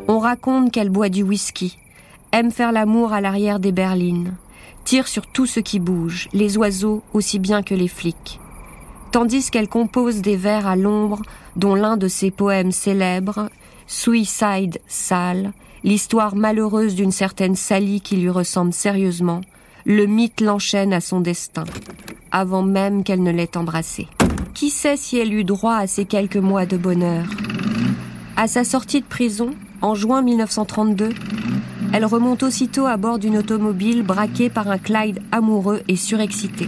On 0.07 0.19
raconte 0.19 0.71
qu'elle 0.71 0.89
boit 0.89 1.09
du 1.09 1.23
whisky, 1.23 1.77
aime 2.31 2.51
faire 2.51 2.71
l'amour 2.71 3.13
à 3.13 3.21
l'arrière 3.21 3.59
des 3.59 3.71
berlines, 3.71 4.33
tire 4.83 5.07
sur 5.07 5.27
tout 5.27 5.45
ce 5.45 5.59
qui 5.59 5.79
bouge, 5.79 6.29
les 6.33 6.57
oiseaux 6.57 7.03
aussi 7.13 7.39
bien 7.39 7.63
que 7.63 7.75
les 7.75 7.87
flics. 7.87 8.39
Tandis 9.11 9.51
qu'elle 9.51 9.67
compose 9.67 10.21
des 10.21 10.37
vers 10.37 10.67
à 10.67 10.75
l'ombre, 10.75 11.21
dont 11.55 11.75
l'un 11.75 11.97
de 11.97 12.07
ses 12.07 12.31
poèmes 12.31 12.71
célèbres, 12.71 13.49
Suicide 13.87 14.79
Sale, 14.87 15.51
l'histoire 15.83 16.35
malheureuse 16.35 16.95
d'une 16.95 17.11
certaine 17.11 17.55
Sally 17.55 18.01
qui 18.01 18.15
lui 18.17 18.29
ressemble 18.29 18.73
sérieusement, 18.73 19.41
le 19.85 20.05
mythe 20.05 20.41
l'enchaîne 20.41 20.93
à 20.93 21.01
son 21.01 21.19
destin, 21.19 21.65
avant 22.31 22.63
même 22.63 23.03
qu'elle 23.03 23.23
ne 23.23 23.31
l'ait 23.31 23.57
embrassé. 23.57 24.07
Qui 24.53 24.69
sait 24.69 24.97
si 24.97 25.17
elle 25.17 25.33
eut 25.33 25.43
droit 25.43 25.75
à 25.75 25.87
ces 25.87 26.05
quelques 26.05 26.37
mois 26.37 26.65
de 26.65 26.77
bonheur? 26.77 27.25
À 28.37 28.47
sa 28.47 28.63
sortie 28.63 29.01
de 29.01 29.05
prison, 29.05 29.51
en 29.81 29.95
juin 29.95 30.21
1932, 30.21 31.09
elle 31.93 32.05
remonte 32.05 32.43
aussitôt 32.43 32.85
à 32.85 32.97
bord 32.97 33.19
d'une 33.19 33.37
automobile 33.37 34.03
braquée 34.03 34.49
par 34.49 34.69
un 34.69 34.77
Clyde 34.77 35.19
amoureux 35.31 35.81
et 35.87 35.95
surexcité. 35.95 36.65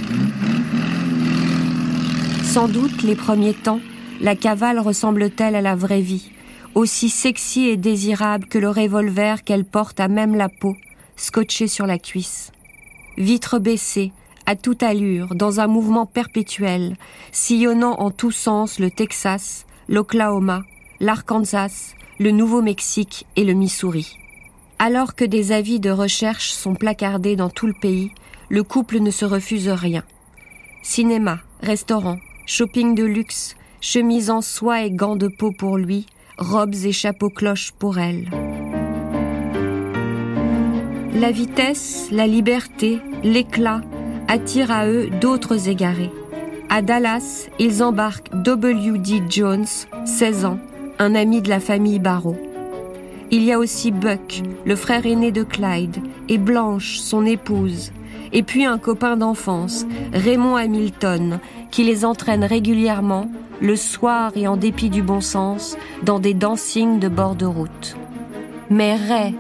Sans 2.44 2.68
doute, 2.68 3.04
les 3.04 3.16
premiers 3.16 3.54
temps, 3.54 3.80
la 4.22 4.36
cavale 4.36 4.80
ressemble-t-elle 4.80 5.56
à 5.56 5.62
la 5.62 5.76
vraie 5.76 6.02
vie, 6.02 6.32
aussi 6.76 7.10
sexy 7.10 7.68
et 7.68 7.78
désirable 7.78 8.48
que 8.48 8.58
le 8.58 8.70
revolver 8.70 9.44
qu'elle 9.44 9.66
porte 9.66 10.00
à 10.00 10.08
même 10.08 10.36
la 10.36 10.50
peau, 10.50 10.76
scotché 11.16 11.68
sur 11.68 11.88
la 11.88 11.98
cuisse. 11.98 12.52
Vitre 13.18 13.60
baissée, 13.60 14.12
à 14.46 14.56
toute 14.56 14.84
allure, 14.84 15.36
dans 15.36 15.60
un 15.60 15.68
mouvement 15.68 16.06
perpétuel, 16.06 16.96
sillonnant 17.32 17.96
en 18.00 18.12
tous 18.12 18.32
sens 18.32 18.80
le 18.80 18.92
Texas, 18.92 19.66
l'Oklahoma, 19.88 20.64
l'Arkansas, 21.00 21.96
le 22.20 22.32
Nouveau-Mexique 22.32 23.26
et 23.36 23.46
le 23.46 23.54
Missouri. 23.54 24.18
Alors 24.86 25.16
que 25.16 25.24
des 25.24 25.54
avis 25.54 25.80
de 25.80 25.90
recherche 25.90 26.52
sont 26.52 26.76
placardés 26.76 27.38
dans 27.38 27.50
tout 27.50 27.68
le 27.68 27.74
pays, 27.74 28.12
le 28.50 28.64
couple 28.64 29.00
ne 29.00 29.12
se 29.12 29.24
refuse 29.24 29.70
rien. 29.70 30.04
Cinéma, 30.82 31.40
restaurant, 31.62 32.18
shopping 32.46 32.94
de 32.94 33.06
luxe, 33.06 33.56
chemise 33.80 34.30
en 34.30 34.42
soie 34.42 34.82
et 34.82 34.92
gants 34.92 35.16
de 35.16 35.30
peau 35.30 35.54
pour 35.58 35.78
lui, 35.78 36.06
robes 36.38 36.76
et 36.84 36.92
chapeaux 36.92 37.30
cloches 37.30 37.72
pour 37.72 37.98
elle. 37.98 38.28
La 41.14 41.32
vitesse, 41.32 42.10
la 42.12 42.28
liberté, 42.28 43.00
l'éclat 43.24 43.80
attirent 44.28 44.72
à 44.72 44.86
eux 44.86 45.10
d'autres 45.22 45.70
égarés. 45.70 46.12
À 46.68 46.82
Dallas, 46.82 47.48
ils 47.58 47.84
embarquent 47.84 48.32
W.D. 48.34 49.22
Jones, 49.30 49.66
16 50.04 50.44
ans, 50.44 50.60
un 51.00 51.16
ami 51.16 51.42
de 51.42 51.48
la 51.48 51.62
famille 51.62 52.00
Barrow. 52.00 52.36
Il 53.36 53.44
y 53.44 53.52
a 53.52 53.58
aussi 53.58 53.90
Buck, 53.90 54.44
le 54.64 54.76
frère 54.76 55.08
aîné 55.08 55.32
de 55.32 55.42
Clyde, 55.42 55.98
et 56.30 56.38
Blanche, 56.38 57.00
son 57.00 57.26
épouse, 57.26 57.92
et 58.32 58.44
puis 58.44 58.64
un 58.64 58.78
copain 58.78 59.18
d'enfance, 59.18 59.88
Raymond 60.14 60.56
Hamilton, 60.56 61.40
qui 61.72 61.84
les 61.84 62.06
entraîne 62.06 62.44
régulièrement, 62.44 63.26
le 63.60 63.76
soir 63.76 64.34
et 64.36 64.48
en 64.48 64.56
dépit 64.56 64.92
du 64.92 65.02
bon 65.02 65.20
sens, 65.20 65.78
dans 66.04 66.20
des 66.20 66.36
dancings 66.36 67.00
de 67.00 67.08
bord 67.08 67.34
de 67.34 67.48
route. 67.48 67.98
Mais 68.70 68.96
Ray, 68.98 69.34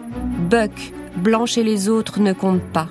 Buck, 0.49 0.91
Blanche 1.15 1.59
et 1.59 1.63
les 1.63 1.87
autres 1.87 2.19
ne 2.19 2.33
comptent 2.33 2.73
pas. 2.73 2.87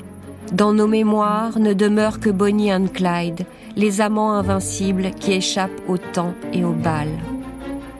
Dans 0.53 0.73
nos 0.73 0.87
mémoires 0.87 1.59
ne 1.59 1.73
demeurent 1.73 2.21
que 2.21 2.31
Bonnie 2.31 2.71
et 2.71 2.89
Clyde, 2.95 3.45
les 3.75 4.01
amants 4.01 4.35
invincibles 4.35 5.11
qui 5.19 5.33
échappent 5.33 5.83
au 5.89 5.99
temps 5.99 6.35
et 6.53 6.65
au 6.65 6.71
bal. 6.71 7.09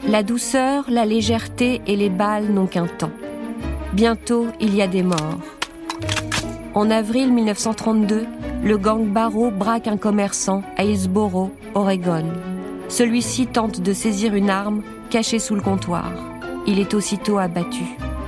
La 0.09 0.25
douceur, 0.25 0.87
la 0.89 1.05
légèreté 1.05 1.81
et 1.87 1.95
les 1.95 2.11
balles 2.11 2.51
n'ont 2.51 2.67
qu'un 2.67 2.89
temps. 2.89 3.13
Bientôt, 3.93 4.49
il 4.59 4.75
y 4.75 4.83
a 4.83 4.89
des 4.89 5.05
morts. 5.05 5.39
En 6.75 6.91
avril 6.91 7.33
1932, 7.33 8.27
le 8.65 8.79
gang 8.79 9.07
Barrow 9.07 9.53
braque 9.53 9.87
un 9.87 9.97
commerçant 9.97 10.65
à 10.77 10.83
Hillsboro, 10.83 11.53
Oregon. 11.75 12.25
Celui-ci 12.89 13.47
tente 13.47 13.81
de 13.81 13.93
saisir 13.93 14.35
une 14.35 14.51
arme 14.51 14.83
cachée 15.09 15.39
sous 15.39 15.55
le 15.55 15.61
comptoir. 15.61 16.11
Il 16.67 16.81
est 16.81 16.95
aussitôt 16.95 17.39
abattu. 17.39 17.85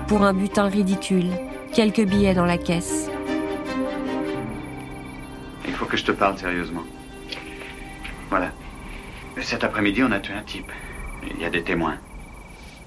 Pour 0.07 0.23
un 0.23 0.33
butin 0.33 0.69
ridicule, 0.69 1.31
quelques 1.73 2.05
billets 2.05 2.35
dans 2.35 2.47
la 2.47 2.59
caisse. 2.59 3.11
Il 5.67 5.73
faut 5.75 5.87
que 5.87 5.97
je 5.97 6.05
te 6.05 6.13
parle 6.13 6.39
sérieusement. 6.39 6.85
Voilà. 8.31 8.53
Cet 9.43 9.65
après-midi, 9.65 10.05
on 10.05 10.13
a 10.13 10.21
tué 10.21 10.35
un 10.35 10.43
type. 10.43 10.71
Il 11.31 11.41
y 11.41 11.45
a 11.45 11.51
des 11.51 11.63
témoins. 11.63 11.99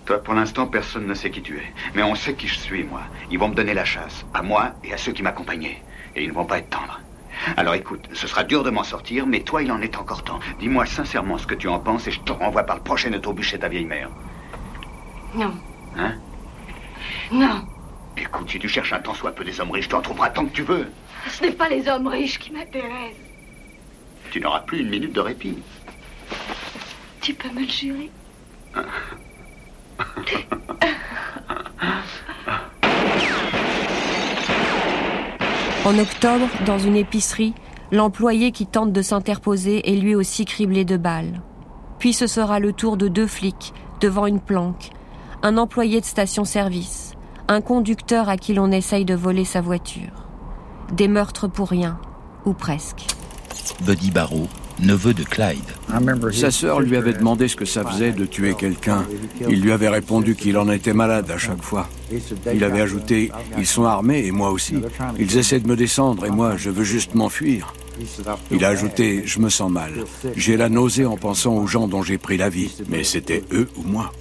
Toi, 0.05 0.23
pour 0.23 0.33
l'instant, 0.33 0.67
personne 0.67 1.05
ne 1.05 1.13
sait 1.13 1.31
qui 1.31 1.41
tu 1.41 1.57
es. 1.57 1.73
Mais 1.93 2.03
on 2.03 2.15
sait 2.15 2.33
qui 2.33 2.47
je 2.47 2.57
suis, 2.57 2.83
moi. 2.83 3.01
Ils 3.29 3.37
vont 3.37 3.49
me 3.49 3.55
donner 3.55 3.73
la 3.73 3.85
chasse. 3.85 4.25
À 4.33 4.41
moi 4.41 4.73
et 4.83 4.93
à 4.93 4.97
ceux 4.97 5.11
qui 5.11 5.23
m'accompagnaient. 5.23 5.81
Et 6.15 6.23
ils 6.23 6.29
ne 6.29 6.33
vont 6.33 6.45
pas 6.45 6.59
être 6.59 6.69
tendres. 6.69 7.01
Alors 7.55 7.75
écoute, 7.75 8.07
ce 8.13 8.27
sera 8.27 8.43
dur 8.43 8.63
de 8.63 8.69
m'en 8.69 8.83
sortir, 8.83 9.27
mais 9.27 9.41
toi, 9.41 9.61
il 9.61 9.71
en 9.71 9.81
est 9.81 9.97
encore 9.97 10.23
temps. 10.23 10.39
Dis-moi 10.59 10.85
sincèrement 10.85 11.37
ce 11.37 11.45
que 11.45 11.55
tu 11.55 11.67
en 11.67 11.79
penses 11.79 12.07
et 12.07 12.11
je 12.11 12.19
te 12.21 12.31
renvoie 12.31 12.63
par 12.63 12.77
le 12.77 12.83
prochain 12.83 13.13
autobus 13.13 13.47
chez 13.47 13.59
ta 13.59 13.67
vieille 13.67 13.85
mère. 13.85 14.09
Non. 15.35 15.53
Hein? 15.97 16.15
Non. 17.31 17.67
Écoute, 18.17 18.49
si 18.49 18.59
tu 18.59 18.67
cherches 18.67 18.93
un 18.93 18.99
tant 18.99 19.13
soit 19.13 19.33
peu 19.33 19.43
des 19.43 19.59
hommes 19.59 19.71
riches, 19.71 19.89
tu 19.89 19.95
en 19.95 20.01
trouveras 20.01 20.29
tant 20.29 20.45
que 20.45 20.53
tu 20.53 20.63
veux. 20.63 20.87
Ce 21.29 21.43
n'est 21.43 21.51
pas 21.51 21.69
les 21.69 21.87
hommes 21.87 22.07
riches 22.07 22.39
qui 22.39 22.51
m'intéressent. 22.51 23.21
Tu 24.31 24.39
n'auras 24.39 24.61
plus 24.61 24.79
une 24.79 24.89
minute 24.89 25.13
de 25.13 25.19
répit. 25.19 25.57
Tu 27.21 27.33
peux 27.33 27.49
me 27.49 27.61
le 27.61 27.67
jurer 27.67 28.09
En 35.85 35.97
octobre, 35.99 36.47
dans 36.65 36.79
une 36.79 36.97
épicerie, 36.97 37.53
l'employé 37.93 38.51
qui 38.51 38.65
tente 38.65 38.91
de 38.91 39.01
s'interposer 39.01 39.89
est 39.89 39.95
lui 39.95 40.15
aussi 40.15 40.43
criblé 40.43 40.83
de 40.83 40.97
balles. 40.97 41.41
Puis 41.97 42.11
ce 42.11 42.27
sera 42.27 42.59
le 42.59 42.73
tour 42.73 42.97
de 42.97 43.07
deux 43.07 43.25
flics 43.25 43.73
devant 44.01 44.25
une 44.25 44.41
planque, 44.41 44.89
un 45.43 45.57
employé 45.57 46.01
de 46.01 46.05
station-service, 46.05 47.13
un 47.47 47.61
conducteur 47.61 48.27
à 48.27 48.35
qui 48.35 48.53
l'on 48.53 48.71
essaye 48.71 49.05
de 49.05 49.15
voler 49.15 49.45
sa 49.45 49.61
voiture. 49.61 50.27
Des 50.91 51.07
meurtres 51.07 51.47
pour 51.47 51.69
rien, 51.69 51.97
ou 52.45 52.51
presque. 52.51 53.05
Buddy 53.81 54.11
Barrow, 54.11 54.47
neveu 54.79 55.13
de 55.13 55.23
Clyde. 55.23 55.59
Sa 56.31 56.51
sœur 56.51 56.81
lui 56.81 56.95
avait 56.95 57.13
demandé 57.13 57.47
ce 57.47 57.55
que 57.55 57.65
ça 57.65 57.83
faisait 57.83 58.11
de 58.11 58.25
tuer 58.25 58.53
quelqu'un. 58.55 59.05
Il 59.49 59.61
lui 59.61 59.71
avait 59.71 59.89
répondu 59.89 60.35
qu'il 60.35 60.57
en 60.57 60.69
était 60.69 60.93
malade 60.93 61.29
à 61.31 61.37
chaque 61.37 61.61
fois. 61.61 61.87
Il 62.53 62.63
avait 62.63 62.81
ajouté 62.81 63.31
Ils 63.57 63.65
sont 63.65 63.83
armés 63.83 64.25
et 64.25 64.31
moi 64.31 64.51
aussi. 64.51 64.75
Ils 65.19 65.37
essaient 65.37 65.59
de 65.59 65.67
me 65.67 65.75
descendre 65.75 66.25
et 66.25 66.29
moi, 66.29 66.55
je 66.57 66.69
veux 66.69 66.83
juste 66.83 67.15
m'enfuir. 67.15 67.73
Il 68.51 68.63
a 68.63 68.69
ajouté 68.69 69.23
Je 69.25 69.39
me 69.39 69.49
sens 69.49 69.71
mal. 69.71 69.91
J'ai 70.35 70.57
la 70.57 70.69
nausée 70.69 71.05
en 71.05 71.17
pensant 71.17 71.55
aux 71.55 71.67
gens 71.67 71.87
dont 71.87 72.03
j'ai 72.03 72.17
pris 72.17 72.37
la 72.37 72.49
vie, 72.49 72.75
mais 72.89 73.03
c'était 73.03 73.43
eux 73.51 73.67
ou 73.77 73.83
moi. 73.83 74.11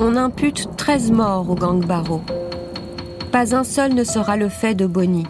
On 0.00 0.16
impute 0.16 0.68
13 0.76 1.10
morts 1.10 1.50
au 1.50 1.54
gang 1.54 1.84
Barrow. 1.84 2.22
Pas 3.32 3.54
un 3.54 3.64
seul 3.64 3.94
ne 3.94 4.04
sera 4.04 4.36
le 4.36 4.48
fait 4.48 4.74
de 4.74 4.86
Bonnie, 4.86 5.26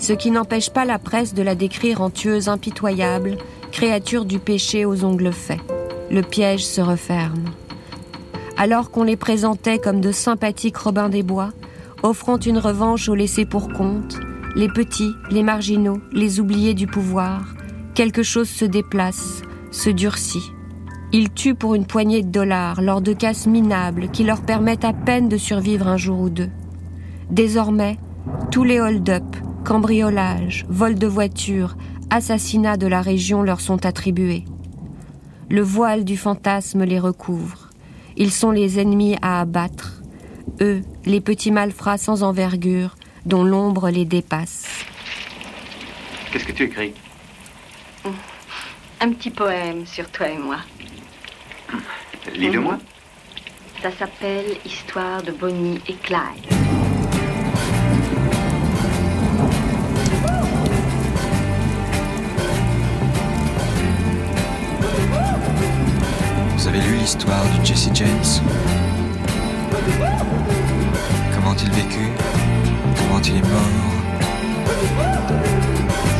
ce 0.00 0.14
qui 0.14 0.30
n'empêche 0.30 0.70
pas 0.70 0.86
la 0.86 0.98
presse 0.98 1.34
de 1.34 1.42
la 1.42 1.54
décrire 1.54 2.00
en 2.00 2.08
tueuse 2.08 2.48
impitoyable, 2.48 3.36
créature 3.70 4.24
du 4.24 4.38
péché 4.38 4.86
aux 4.86 5.04
ongles 5.04 5.32
faits. 5.32 5.60
Le 6.10 6.22
piège 6.22 6.64
se 6.64 6.80
referme. 6.80 7.44
Alors 8.56 8.90
qu'on 8.90 9.04
les 9.04 9.16
présentait 9.16 9.78
comme 9.78 10.00
de 10.00 10.10
sympathiques 10.10 10.78
Robins 10.78 11.10
des 11.10 11.22
Bois, 11.22 11.50
offrant 12.02 12.38
une 12.38 12.58
revanche 12.58 13.08
aux 13.10 13.14
laissés 13.14 13.44
pour 13.44 13.68
compte, 13.68 14.18
les 14.56 14.68
petits, 14.68 15.12
les 15.30 15.42
marginaux, 15.42 16.00
les 16.12 16.40
oubliés 16.40 16.74
du 16.74 16.86
pouvoir, 16.86 17.54
quelque 17.94 18.22
chose 18.22 18.48
se 18.48 18.64
déplace, 18.64 19.42
se 19.70 19.90
durcit. 19.90 20.50
Ils 21.12 21.30
tuent 21.30 21.54
pour 21.54 21.74
une 21.74 21.86
poignée 21.86 22.22
de 22.22 22.30
dollars 22.30 22.80
lors 22.80 23.02
de 23.02 23.12
casses 23.12 23.46
minables 23.46 24.08
qui 24.10 24.24
leur 24.24 24.40
permettent 24.40 24.84
à 24.84 24.94
peine 24.94 25.28
de 25.28 25.36
survivre 25.36 25.88
un 25.88 25.98
jour 25.98 26.20
ou 26.20 26.30
deux. 26.30 26.50
Désormais, 27.30 27.98
tous 28.50 28.64
les 28.64 28.80
hold-up, 28.80 29.24
cambriolages, 29.64 30.64
vols 30.68 30.98
de 30.98 31.06
voitures, 31.06 31.76
assassinats 32.10 32.76
de 32.76 32.86
la 32.86 33.02
région 33.02 33.42
leur 33.42 33.60
sont 33.60 33.86
attribués. 33.86 34.44
Le 35.48 35.62
voile 35.62 36.04
du 36.04 36.16
fantasme 36.16 36.84
les 36.84 36.98
recouvre. 36.98 37.70
Ils 38.16 38.32
sont 38.32 38.50
les 38.50 38.78
ennemis 38.78 39.16
à 39.22 39.40
abattre. 39.40 40.02
Eux, 40.60 40.82
les 41.04 41.20
petits 41.20 41.50
malfrats 41.50 41.98
sans 41.98 42.22
envergure, 42.22 42.96
dont 43.26 43.44
l'ombre 43.44 43.90
les 43.90 44.04
dépasse. 44.04 44.66
Qu'est-ce 46.32 46.44
que 46.44 46.52
tu 46.52 46.64
écris? 46.64 46.94
Un 49.00 49.12
petit 49.12 49.30
poème 49.30 49.86
sur 49.86 50.10
toi 50.10 50.28
et 50.28 50.38
moi. 50.38 50.58
Lis-le-moi. 52.34 52.78
Ça 53.82 53.90
s'appelle 53.90 54.58
Histoire 54.64 55.22
de 55.22 55.32
Bonnie 55.32 55.80
et 55.88 55.94
Clyde. 55.94 56.59
L'histoire 67.00 67.44
de 67.58 67.64
Jesse 67.64 67.90
James. 67.94 68.42
Comment 71.34 71.54
il 71.54 71.70
vécut? 71.72 72.12
Comment 72.96 73.20
il 73.24 73.36
est 73.36 73.48
mort? 73.48 73.88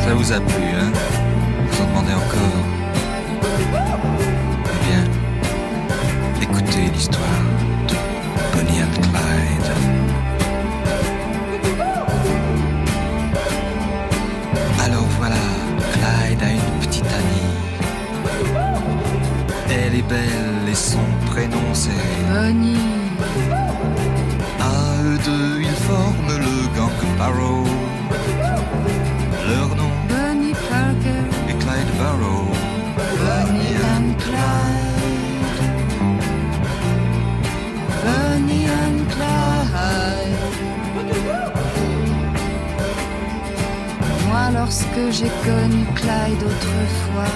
Ça 0.03 0.13
vous 0.15 0.31
a 0.31 0.39
plu, 0.39 0.63
hein? 0.75 0.91
Vous 1.69 1.81
en 1.83 1.87
demandez 1.87 2.13
encore? 2.13 2.65
Eh 4.65 4.79
bien, 4.87 5.03
écoutez 6.41 6.89
l'histoire 6.91 7.43
de 7.87 7.95
Bonnie 8.55 8.81
and 8.81 9.01
Clyde. 9.01 9.69
Alors 14.83 15.07
voilà, 15.19 15.43
Clyde 15.93 16.41
a 16.41 16.51
une 16.51 16.79
petite 16.79 17.05
amie. 17.05 17.51
Elle 19.69 19.95
est 19.95 20.07
belle 20.09 20.50
son 20.81 20.99
prénom 21.27 21.67
c'est 21.73 21.91
Bonnie. 22.33 22.75
À 24.59 25.03
eux 25.03 25.19
deux, 25.25 25.61
ils 25.61 25.79
forment 25.87 26.35
le 26.45 26.55
gang 26.75 26.99
Barrow. 27.19 27.63
Leur 29.49 29.69
nom 29.75 29.91
Bonnie 30.09 30.55
Parker. 30.69 31.25
est 31.49 31.59
Clyde 31.63 31.91
Barrow. 31.99 32.47
Bonnie 33.21 33.75
and 33.93 34.09
Clyde. 34.25 35.59
Bonnie 38.05 38.67
and 38.83 38.99
Clyde. 39.13 40.43
Moi, 44.27 44.45
lorsque 44.59 45.03
j'ai 45.11 45.31
connu 45.45 45.85
Clyde 45.95 46.43
autrefois, 46.51 47.35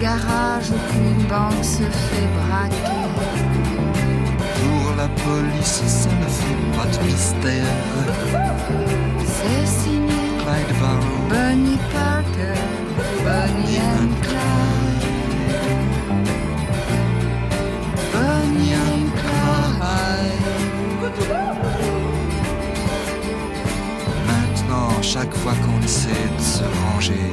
garage 0.00 0.70
ou 0.70 0.78
qu'une 0.92 1.24
banque 1.28 1.64
se 1.64 1.82
fait 1.82 2.28
braquer. 2.38 3.08
pour 4.60 4.96
la 4.96 5.08
police, 5.08 5.82
ça 5.86 6.10
ne 6.10 6.26
fait 6.26 6.60
pas 6.76 6.86
de 6.86 6.98
mystère. 7.04 7.74
C'est 9.26 9.66
signé 9.66 10.20
Clyde 10.38 10.72
Barrow. 10.80 11.18
Bonnie 11.28 11.80
Parker. 11.92 12.60
Bonnie 13.24 13.78
and 13.78 14.12
Clyde. 14.22 15.04
Bonnie 18.12 18.74
and 18.74 19.08
Clyde. 19.20 20.48
Maintenant, 24.26 25.02
chaque 25.02 25.34
fois 25.34 25.54
qu'on 25.54 25.80
essaie 25.84 26.28
de 26.36 26.42
se 26.42 26.64
ranger, 26.84 27.32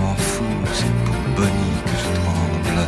M'en 0.00 0.14
fous, 0.14 0.44
c'est 0.72 0.94
pour 1.04 1.16
Bonnie 1.36 1.76
que 1.84 1.94
je 2.02 2.08
tremble. 2.20 2.80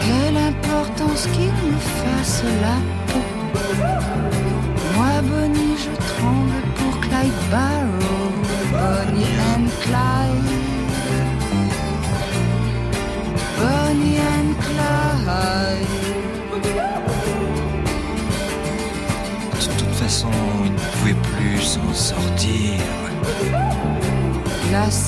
Quelle 0.00 0.36
importance 0.36 1.26
qu'il 1.32 1.52
me 1.70 1.78
fasse 1.78 2.42
la 2.62 2.76
peau. 3.08 4.41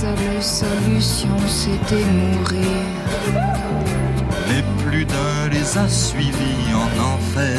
Seule 0.05 0.43
solution 0.43 1.37
c'était 1.47 2.05
mourir. 2.05 2.85
Mais 4.49 4.63
plus 4.85 5.05
d'un 5.05 5.49
les 5.51 5.79
a 5.79 5.89
suivis 5.89 6.75
en 6.75 7.15
enfer. 7.15 7.59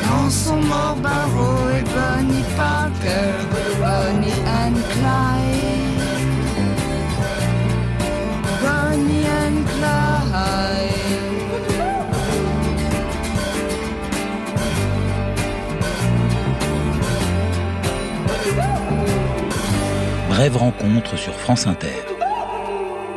Quand 0.00 0.30
sont 0.30 0.62
morts 0.62 0.96
Barrow 1.02 1.70
et 1.78 1.84
Bonnie 1.96 2.44
Parker, 2.56 3.34
Bonnie 3.80 4.40
and 4.62 4.76
Clyde. 4.92 5.45
Brève 20.36 20.58
rencontre 20.58 21.16
sur 21.16 21.32
France 21.32 21.66
Inter. 21.66 21.96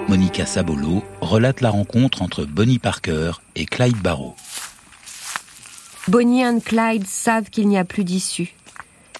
Monica 0.08 0.46
Sabolo 0.46 1.04
relate 1.20 1.60
la 1.60 1.70
rencontre 1.70 2.22
entre 2.22 2.46
Bonnie 2.46 2.80
Parker 2.80 3.34
et 3.58 3.66
Clyde 3.66 3.98
Barrow. 3.98 4.38
Bonnie 6.08 6.44
et 6.44 6.62
Clyde 6.64 7.06
savent 7.06 7.50
qu'il 7.50 7.68
n'y 7.68 7.78
a 7.78 7.84
plus 7.84 8.06
d'issue. 8.06 8.56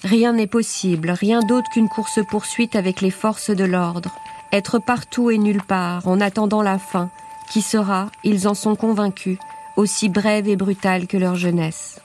Rien 0.02 0.32
n'est 0.32 0.46
possible, 0.46 1.10
rien 1.10 1.40
d'autre 1.40 1.68
qu'une 1.74 1.90
course-poursuite 1.90 2.74
avec 2.74 3.02
les 3.02 3.10
forces 3.10 3.50
de 3.50 3.64
l'ordre. 3.64 4.16
Être 4.50 4.78
partout 4.78 5.30
et 5.30 5.36
nulle 5.36 5.62
part, 5.62 6.08
en 6.08 6.22
attendant 6.22 6.62
la 6.62 6.78
fin, 6.78 7.10
qui 7.52 7.60
sera, 7.60 8.10
ils 8.24 8.48
en 8.48 8.54
sont 8.54 8.76
convaincus, 8.76 9.36
aussi 9.76 10.08
brève 10.08 10.48
et 10.48 10.56
brutale 10.56 11.06
que 11.06 11.18
leur 11.18 11.36
jeunesse. 11.36 12.00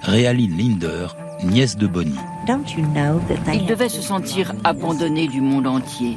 Réaline 0.00 0.56
Linder, 0.56 1.08
nièce 1.44 1.76
de 1.76 1.86
Bonnie. 1.86 2.18
Ils 3.52 3.66
devaient 3.66 3.88
se 3.88 4.02
sentir 4.02 4.52
abandonnés 4.64 5.28
du 5.28 5.40
monde 5.40 5.66
entier. 5.66 6.16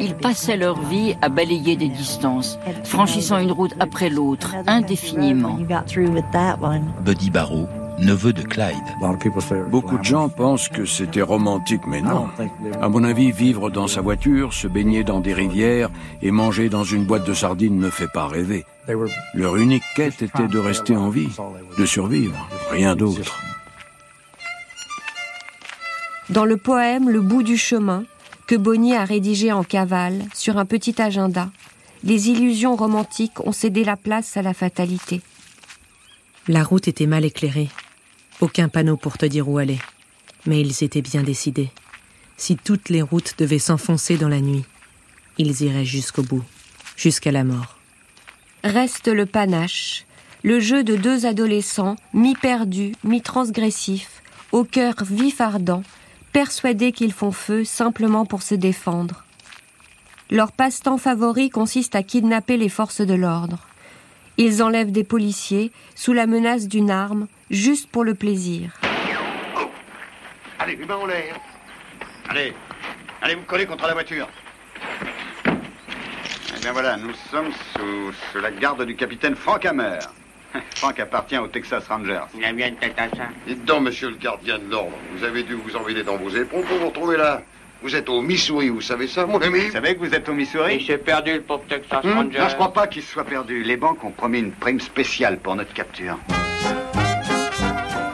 Ils 0.00 0.14
passaient 0.14 0.56
leur 0.56 0.80
vie 0.80 1.16
à 1.22 1.28
balayer 1.28 1.76
des 1.76 1.88
distances, 1.88 2.58
franchissant 2.84 3.38
une 3.38 3.52
route 3.52 3.74
après 3.80 4.08
l'autre, 4.08 4.54
indéfiniment. 4.66 5.58
Buddy 7.04 7.30
Barrow, 7.30 7.68
neveu 7.98 8.32
de 8.32 8.42
Clyde. 8.42 8.76
Beaucoup 9.70 9.98
de 9.98 10.04
gens 10.04 10.28
pensent 10.28 10.68
que 10.68 10.84
c'était 10.84 11.22
romantique, 11.22 11.82
mais 11.86 12.00
non. 12.00 12.28
À 12.80 12.88
mon 12.88 13.04
avis, 13.04 13.30
vivre 13.30 13.70
dans 13.70 13.88
sa 13.88 14.00
voiture, 14.00 14.52
se 14.52 14.68
baigner 14.68 15.04
dans 15.04 15.20
des 15.20 15.34
rivières 15.34 15.90
et 16.22 16.30
manger 16.30 16.68
dans 16.68 16.84
une 16.84 17.04
boîte 17.04 17.26
de 17.26 17.34
sardines 17.34 17.78
ne 17.78 17.90
fait 17.90 18.08
pas 18.08 18.26
rêver. 18.26 18.64
Leur 19.34 19.56
unique 19.56 19.84
quête 19.94 20.22
était 20.22 20.48
de 20.48 20.58
rester 20.58 20.96
en 20.96 21.10
vie, 21.10 21.28
de 21.78 21.84
survivre, 21.84 22.48
rien 22.70 22.96
d'autre. 22.96 23.38
Dans 26.30 26.44
le 26.44 26.58
poème 26.58 27.08
Le 27.08 27.22
bout 27.22 27.42
du 27.42 27.56
chemin, 27.56 28.04
que 28.46 28.54
Bonnie 28.54 28.94
a 28.94 29.04
rédigé 29.04 29.50
en 29.50 29.64
cavale 29.64 30.24
sur 30.34 30.58
un 30.58 30.66
petit 30.66 31.00
agenda, 31.00 31.50
les 32.04 32.28
illusions 32.28 32.76
romantiques 32.76 33.40
ont 33.46 33.52
cédé 33.52 33.82
la 33.82 33.96
place 33.96 34.36
à 34.36 34.42
la 34.42 34.52
fatalité. 34.52 35.22
La 36.46 36.62
route 36.62 36.86
était 36.86 37.06
mal 37.06 37.24
éclairée. 37.24 37.68
Aucun 38.40 38.68
panneau 38.68 38.96
pour 38.96 39.16
te 39.16 39.24
dire 39.24 39.48
où 39.48 39.56
aller. 39.56 39.78
Mais 40.46 40.60
ils 40.60 40.84
étaient 40.84 41.02
bien 41.02 41.22
décidés. 41.22 41.70
Si 42.36 42.56
toutes 42.56 42.90
les 42.90 43.02
routes 43.02 43.34
devaient 43.38 43.58
s'enfoncer 43.58 44.16
dans 44.16 44.28
la 44.28 44.40
nuit, 44.40 44.64
ils 45.38 45.62
iraient 45.62 45.84
jusqu'au 45.84 46.22
bout, 46.22 46.44
jusqu'à 46.96 47.32
la 47.32 47.44
mort. 47.44 47.78
Reste 48.64 49.08
le 49.08 49.24
panache, 49.24 50.04
le 50.42 50.60
jeu 50.60 50.84
de 50.84 50.94
deux 50.94 51.26
adolescents, 51.26 51.96
mi-perdus, 52.12 52.92
mi-transgressifs, 53.02 54.22
au 54.52 54.64
cœur 54.64 54.94
vif 55.04 55.40
ardent, 55.40 55.82
persuadés 56.32 56.92
qu'ils 56.92 57.12
font 57.12 57.32
feu 57.32 57.64
simplement 57.64 58.26
pour 58.26 58.42
se 58.42 58.54
défendre. 58.54 59.24
Leur 60.30 60.52
passe-temps 60.52 60.98
favori 60.98 61.48
consiste 61.48 61.94
à 61.94 62.02
kidnapper 62.02 62.56
les 62.56 62.68
forces 62.68 63.00
de 63.00 63.14
l'ordre. 63.14 63.58
Ils 64.36 64.62
enlèvent 64.62 64.92
des 64.92 65.04
policiers 65.04 65.72
sous 65.94 66.12
la 66.12 66.26
menace 66.26 66.68
d'une 66.68 66.90
arme, 66.90 67.26
juste 67.50 67.88
pour 67.90 68.04
le 68.04 68.14
plaisir. 68.14 68.78
Allez, 70.58 70.76
les 70.76 70.86
mains 70.86 70.96
en 70.96 71.06
l'air. 71.06 71.40
Allez, 72.28 72.52
allez 73.22 73.34
vous 73.34 73.44
coller 73.44 73.66
contre 73.66 73.86
la 73.86 73.94
voiture. 73.94 74.28
Eh 75.46 76.60
bien 76.60 76.72
voilà, 76.72 76.96
nous 76.96 77.14
sommes 77.30 77.50
sous, 77.74 78.12
sous 78.32 78.38
la 78.40 78.50
garde 78.50 78.84
du 78.84 78.94
capitaine 78.96 79.34
Frank 79.34 79.64
Hammer. 79.64 79.98
Frank 80.76 80.98
appartient 81.00 81.38
au 81.38 81.48
Texas 81.48 81.86
Rangers. 81.88 82.20
Il 82.36 82.44
a 82.44 82.52
bien 82.52 82.72
tête 82.72 82.94
à 82.98 83.08
ça. 83.08 83.24
Dites 83.46 83.64
donc, 83.64 83.82
monsieur 83.82 84.10
le 84.10 84.16
gardien 84.16 84.58
de 84.58 84.70
l'ordre, 84.70 84.92
vous 85.14 85.24
avez 85.24 85.42
dû 85.42 85.54
vous 85.54 85.76
enfiler 85.76 86.02
dans 86.02 86.16
vos 86.16 86.30
éperons 86.30 86.62
pour 86.62 86.78
vous 86.78 86.86
retrouver 86.86 87.16
là. 87.16 87.42
Vous 87.80 87.94
êtes 87.94 88.08
au 88.08 88.20
Missouri, 88.20 88.70
vous 88.70 88.80
savez 88.80 89.06
ça, 89.06 89.24
mon 89.24 89.40
ami 89.40 89.60
Vous 89.60 89.72
savez 89.72 89.94
que 89.94 90.00
vous 90.00 90.12
êtes 90.12 90.28
au 90.28 90.32
Missouri 90.32 90.78
Il 90.80 90.86
s'est 90.86 90.98
perdu 90.98 91.34
le 91.34 91.42
pauvre 91.42 91.62
Texas 91.68 92.02
Hmm 92.02 92.12
Ranger. 92.12 92.38
Non, 92.38 92.48
je 92.48 92.54
crois 92.54 92.72
pas 92.72 92.88
qu'il 92.88 93.02
soit 93.02 93.24
perdu. 93.24 93.62
Les 93.62 93.76
banques 93.76 94.02
ont 94.02 94.10
promis 94.10 94.40
une 94.40 94.50
prime 94.50 94.80
spéciale 94.80 95.38
pour 95.38 95.54
notre 95.54 95.72
capture. 95.72 96.18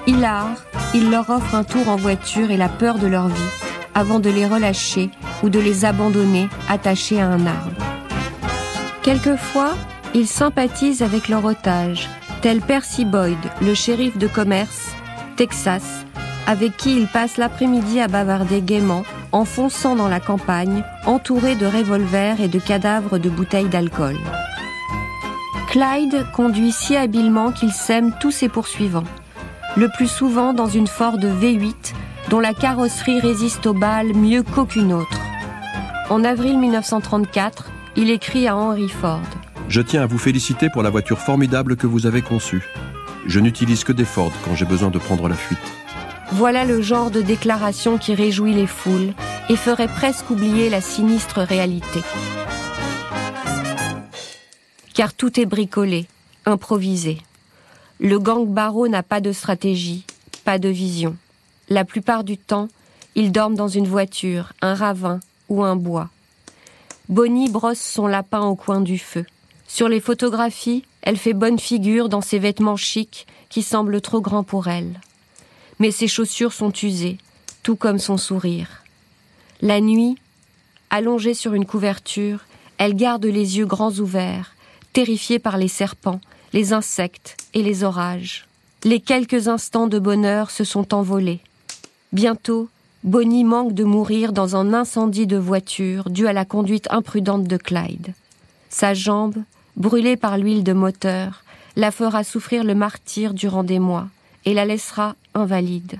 Hilar, 0.06 0.50
il 0.92 1.10
leur 1.10 1.30
offre 1.30 1.54
un 1.54 1.64
tour 1.64 1.88
en 1.88 1.96
voiture 1.96 2.50
et 2.50 2.58
la 2.58 2.68
peur 2.68 2.98
de 2.98 3.06
leur 3.06 3.28
vie, 3.28 3.50
avant 3.94 4.20
de 4.20 4.28
les 4.28 4.44
relâcher 4.44 5.08
ou 5.42 5.48
de 5.48 5.58
les 5.58 5.86
abandonner 5.86 6.48
attachés 6.68 7.20
à 7.20 7.28
un 7.28 7.46
arbre. 7.46 7.72
Quelquefois, 9.02 9.74
ils 10.12 10.28
sympathisent 10.28 11.02
avec 11.02 11.28
leur 11.28 11.44
otage, 11.44 12.08
tel 12.44 12.60
Percy 12.60 13.06
Boyd, 13.06 13.38
le 13.62 13.72
shérif 13.72 14.18
de 14.18 14.26
commerce, 14.26 14.92
Texas, 15.34 16.04
avec 16.46 16.76
qui 16.76 16.94
ils 16.94 17.06
passent 17.06 17.38
l'après-midi 17.38 18.00
à 18.00 18.06
bavarder 18.06 18.60
gaiement, 18.60 19.02
en 19.32 19.46
fonçant 19.46 19.96
dans 19.96 20.08
la 20.08 20.20
campagne, 20.20 20.84
entourés 21.06 21.54
de 21.54 21.64
revolvers 21.64 22.42
et 22.42 22.48
de 22.48 22.58
cadavres 22.58 23.16
de 23.16 23.30
bouteilles 23.30 23.70
d'alcool. 23.70 24.18
Clyde 25.68 26.26
conduit 26.34 26.70
si 26.70 26.96
habilement 26.96 27.50
qu'il 27.50 27.72
sème 27.72 28.12
tous 28.20 28.30
ses 28.30 28.50
poursuivants, 28.50 29.08
le 29.78 29.88
plus 29.88 30.08
souvent 30.08 30.52
dans 30.52 30.68
une 30.68 30.86
Ford 30.86 31.16
V8 31.16 31.94
dont 32.28 32.40
la 32.40 32.52
carrosserie 32.52 33.20
résiste 33.20 33.64
aux 33.64 33.72
balles 33.72 34.14
mieux 34.14 34.42
qu'aucune 34.42 34.92
autre. 34.92 35.18
En 36.10 36.22
avril 36.24 36.58
1934, 36.58 37.70
il 37.96 38.10
écrit 38.10 38.46
à 38.46 38.54
Henry 38.54 38.90
Ford. 38.90 39.22
Je 39.68 39.80
tiens 39.80 40.02
à 40.02 40.06
vous 40.06 40.18
féliciter 40.18 40.68
pour 40.70 40.82
la 40.82 40.90
voiture 40.90 41.18
formidable 41.18 41.76
que 41.76 41.86
vous 41.86 42.06
avez 42.06 42.22
conçue. 42.22 42.62
Je 43.26 43.40
n'utilise 43.40 43.84
que 43.84 43.92
des 43.92 44.04
Ford 44.04 44.32
quand 44.44 44.54
j'ai 44.54 44.66
besoin 44.66 44.90
de 44.90 44.98
prendre 44.98 45.28
la 45.28 45.34
fuite. 45.34 45.58
Voilà 46.32 46.64
le 46.64 46.82
genre 46.82 47.10
de 47.10 47.22
déclaration 47.22 47.98
qui 47.98 48.14
réjouit 48.14 48.54
les 48.54 48.66
foules 48.66 49.14
et 49.48 49.56
ferait 49.56 49.88
presque 49.88 50.30
oublier 50.30 50.68
la 50.68 50.80
sinistre 50.80 51.40
réalité. 51.40 52.00
Car 54.94 55.12
tout 55.12 55.40
est 55.40 55.46
bricolé, 55.46 56.06
improvisé. 56.46 57.18
Le 57.98 58.18
gang 58.18 58.46
Barreau 58.46 58.88
n'a 58.88 59.02
pas 59.02 59.20
de 59.20 59.32
stratégie, 59.32 60.04
pas 60.44 60.58
de 60.58 60.68
vision. 60.68 61.16
La 61.68 61.84
plupart 61.84 62.24
du 62.24 62.36
temps, 62.36 62.68
ils 63.14 63.32
dorment 63.32 63.56
dans 63.56 63.68
une 63.68 63.86
voiture, 63.86 64.52
un 64.60 64.74
ravin 64.74 65.20
ou 65.48 65.64
un 65.64 65.76
bois. 65.76 66.10
Bonnie 67.08 67.50
brosse 67.50 67.80
son 67.80 68.06
lapin 68.06 68.40
au 68.40 68.54
coin 68.54 68.80
du 68.80 68.98
feu. 68.98 69.24
Sur 69.74 69.88
les 69.88 69.98
photographies, 69.98 70.84
elle 71.02 71.16
fait 71.16 71.32
bonne 71.32 71.58
figure 71.58 72.08
dans 72.08 72.20
ses 72.20 72.38
vêtements 72.38 72.76
chics 72.76 73.26
qui 73.48 73.60
semblent 73.60 74.00
trop 74.00 74.20
grands 74.20 74.44
pour 74.44 74.68
elle. 74.68 75.00
Mais 75.80 75.90
ses 75.90 76.06
chaussures 76.06 76.52
sont 76.52 76.70
usées, 76.70 77.18
tout 77.64 77.74
comme 77.74 77.98
son 77.98 78.16
sourire. 78.16 78.84
La 79.60 79.80
nuit, 79.80 80.16
allongée 80.90 81.34
sur 81.34 81.54
une 81.54 81.66
couverture, 81.66 82.44
elle 82.78 82.94
garde 82.94 83.24
les 83.24 83.58
yeux 83.58 83.66
grands 83.66 83.90
ouverts, 83.90 84.54
terrifiée 84.92 85.40
par 85.40 85.56
les 85.56 85.66
serpents, 85.66 86.20
les 86.52 86.72
insectes 86.72 87.36
et 87.52 87.64
les 87.64 87.82
orages. 87.82 88.46
Les 88.84 89.00
quelques 89.00 89.48
instants 89.48 89.88
de 89.88 89.98
bonheur 89.98 90.52
se 90.52 90.62
sont 90.62 90.94
envolés. 90.94 91.40
Bientôt, 92.12 92.68
Bonnie 93.02 93.42
manque 93.42 93.74
de 93.74 93.82
mourir 93.82 94.32
dans 94.32 94.54
un 94.54 94.72
incendie 94.72 95.26
de 95.26 95.36
voiture 95.36 96.10
dû 96.10 96.28
à 96.28 96.32
la 96.32 96.44
conduite 96.44 96.86
imprudente 96.92 97.48
de 97.48 97.56
Clyde. 97.56 98.14
Sa 98.68 98.94
jambe, 98.94 99.42
brûlée 99.76 100.16
par 100.16 100.38
l'huile 100.38 100.64
de 100.64 100.72
moteur, 100.72 101.44
la 101.76 101.90
fera 101.90 102.24
souffrir 102.24 102.64
le 102.64 102.74
martyr 102.74 103.34
durant 103.34 103.64
des 103.64 103.78
mois 103.78 104.08
et 104.44 104.54
la 104.54 104.64
laissera 104.64 105.16
invalide. 105.34 105.98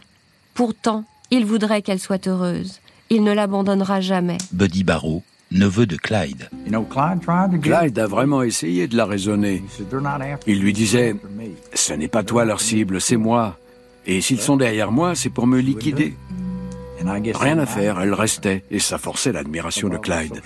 Pourtant, 0.55 1.05
il 1.31 1.45
voudrait 1.45 1.83
qu'elle 1.83 1.99
soit 1.99 2.29
heureuse. 2.29 2.81
Il 3.11 3.25
ne 3.25 3.33
l'abandonnera 3.33 4.01
jamais. 4.01 4.39
Buddy 4.53 4.85
Barrow, 4.85 5.23
neveu 5.51 5.87
de 5.87 5.97
Clyde. 5.97 6.49
Clyde 7.63 7.99
a 7.99 8.07
vraiment 8.07 8.43
essayé 8.43 8.87
de 8.87 8.97
la 8.97 9.05
raisonner. 9.05 9.63
Il 10.47 10.61
lui 10.61 10.73
disait 10.73 11.17
Ce 11.75 11.93
n'est 11.93 12.09
pas 12.09 12.23
toi 12.23 12.45
leur 12.45 12.61
cible, 12.61 13.01
c'est 13.01 13.17
moi. 13.17 13.59
Et 14.07 14.21
s'ils 14.21 14.41
sont 14.41 14.57
derrière 14.57 14.93
moi, 14.93 15.15
c'est 15.15 15.31
pour 15.31 15.47
me 15.47 15.59
liquider. 15.59 16.15
Rien 17.35 17.59
à 17.59 17.67
faire, 17.67 18.01
elle 18.01 18.15
restait, 18.15 18.65
et 18.71 18.79
ça 18.79 18.99
forçait 18.99 19.33
l'admiration 19.33 19.89
de 19.89 19.99
Clyde. 19.99 20.41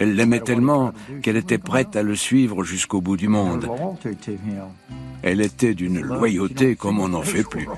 Elle 0.00 0.16
l'aimait 0.16 0.40
tellement 0.40 0.92
qu'elle 1.22 1.36
était 1.36 1.58
prête 1.58 1.94
à 1.94 2.02
le 2.02 2.16
suivre 2.16 2.64
jusqu'au 2.64 3.00
bout 3.00 3.16
du 3.16 3.28
monde. 3.28 3.68
Elle 5.22 5.42
était 5.42 5.74
d'une 5.74 6.00
loyauté 6.00 6.74
comme 6.74 6.98
on 7.00 7.08
n'en 7.08 7.22
fait 7.22 7.44
plus. 7.44 7.68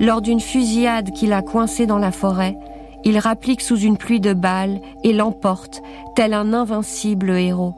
Lors 0.00 0.20
d'une 0.20 0.40
fusillade 0.40 1.12
qu'il 1.12 1.32
a 1.32 1.42
coincée 1.42 1.86
dans 1.86 1.98
la 1.98 2.12
forêt, 2.12 2.56
Il 3.04 3.18
rapplique 3.18 3.60
sous 3.60 3.78
une 3.78 3.96
pluie 3.96 4.20
de 4.20 4.32
balles 4.32 4.80
et 5.04 5.12
l'emporte, 5.12 5.82
tel 6.16 6.34
un 6.34 6.52
invincible 6.52 7.30
héros. 7.30 7.74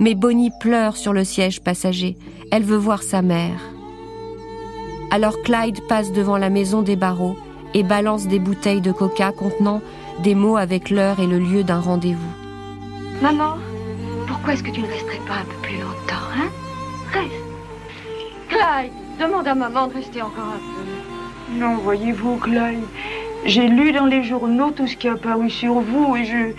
Mais 0.00 0.14
Bonnie 0.14 0.50
pleure 0.60 0.96
sur 0.96 1.12
le 1.12 1.24
siège 1.24 1.60
passager. 1.60 2.16
Elle 2.50 2.64
veut 2.64 2.78
voir 2.78 3.02
sa 3.02 3.22
mère. 3.22 3.60
Alors 5.10 5.40
Clyde 5.42 5.86
passe 5.88 6.12
devant 6.12 6.38
la 6.38 6.48
maison 6.48 6.80
des 6.80 6.96
barreaux 6.96 7.36
et 7.74 7.82
balance 7.82 8.26
des 8.26 8.38
bouteilles 8.38 8.80
de 8.80 8.92
coca 8.92 9.30
contenant 9.30 9.82
des 10.20 10.34
mots 10.34 10.56
avec 10.56 10.90
l'heure 10.90 11.20
et 11.20 11.26
le 11.26 11.38
lieu 11.38 11.64
d'un 11.64 11.80
rendez-vous. 11.80 12.32
Maman, 13.20 13.56
pourquoi 14.26 14.54
est-ce 14.54 14.62
que 14.62 14.70
tu 14.70 14.80
ne 14.80 14.86
resterais 14.86 15.20
pas 15.26 15.34
un 15.34 15.44
peu 15.44 15.56
plus 15.62 15.76
longtemps, 15.76 16.28
hein? 16.36 16.48
Reste. 17.12 17.32
Clyde, 18.48 18.92
demande 19.20 19.46
à 19.46 19.54
maman 19.54 19.86
de 19.88 19.94
rester 19.94 20.22
encore 20.22 20.54
un 20.54 20.58
peu. 20.58 21.58
Non, 21.58 21.76
voyez-vous, 21.76 22.36
Clyde, 22.36 22.84
j'ai 23.44 23.68
lu 23.68 23.92
dans 23.92 24.06
les 24.06 24.22
journaux 24.22 24.70
tout 24.70 24.86
ce 24.86 24.96
qui 24.96 25.08
a 25.08 25.16
paru 25.16 25.50
sur 25.50 25.80
vous 25.80 26.16
et 26.16 26.24
je... 26.24 26.54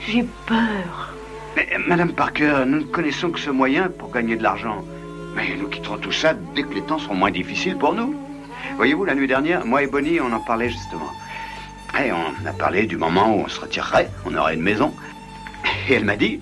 J'ai 0.00 0.26
peur. 0.46 1.14
Mais, 1.54 1.68
Madame 1.86 2.12
Parker, 2.12 2.64
nous 2.66 2.78
ne 2.78 2.84
connaissons 2.84 3.30
que 3.30 3.38
ce 3.38 3.50
moyen 3.50 3.88
pour 3.88 4.10
gagner 4.10 4.36
de 4.36 4.42
l'argent. 4.42 4.84
Mais 5.36 5.56
nous 5.58 5.68
quitterons 5.68 5.98
tout 5.98 6.12
ça 6.12 6.34
dès 6.54 6.62
que 6.62 6.74
les 6.74 6.82
temps 6.82 6.98
seront 6.98 7.14
moins 7.14 7.30
difficiles 7.30 7.76
pour 7.76 7.94
nous. 7.94 8.14
Voyez-vous, 8.76 9.04
la 9.04 9.14
nuit 9.14 9.28
dernière, 9.28 9.64
moi 9.64 9.82
et 9.82 9.86
Bonnie, 9.86 10.20
on 10.20 10.32
en 10.32 10.40
parlait 10.40 10.68
justement. 10.68 11.10
Et 12.00 12.10
on 12.10 12.46
a 12.46 12.52
parlé 12.52 12.86
du 12.86 12.96
moment 12.96 13.36
où 13.36 13.40
on 13.44 13.48
se 13.48 13.60
retirerait, 13.60 14.10
on 14.24 14.34
aurait 14.34 14.54
une 14.54 14.62
maison. 14.62 14.94
Et 15.88 15.94
elle 15.94 16.04
m'a 16.04 16.16
dit, 16.16 16.40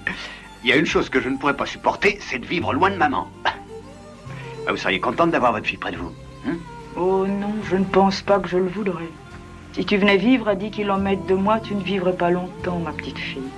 il 0.62 0.70
y 0.70 0.72
a 0.72 0.76
une 0.76 0.86
chose 0.86 1.08
que 1.08 1.20
je 1.20 1.28
ne 1.28 1.36
pourrais 1.36 1.56
pas 1.56 1.66
supporter, 1.66 2.18
c'est 2.20 2.38
de 2.38 2.46
vivre 2.46 2.72
loin 2.72 2.90
de 2.90 2.96
maman. 2.96 3.28
Ah, 4.66 4.72
vous 4.72 4.76
seriez 4.76 5.00
contente 5.00 5.30
d'avoir 5.30 5.52
votre 5.52 5.66
fille 5.66 5.78
près 5.78 5.90
de 5.90 5.96
vous 5.96 6.12
hein? 6.46 6.52
Oh 6.94 7.26
non, 7.26 7.54
je 7.68 7.76
ne 7.76 7.84
pense 7.84 8.20
pas 8.20 8.38
que 8.38 8.46
je 8.46 8.58
le 8.58 8.68
voudrais. 8.68 9.08
Si 9.72 9.86
tu 9.86 9.96
venais 9.96 10.18
vivre 10.18 10.48
à 10.48 10.54
10 10.54 10.70
km 10.70 11.24
de 11.26 11.34
moi, 11.34 11.60
tu 11.60 11.74
ne 11.74 11.82
vivrais 11.82 12.12
pas 12.12 12.30
longtemps, 12.30 12.78
ma 12.78 12.92
petite 12.92 13.18
fille. 13.18 13.50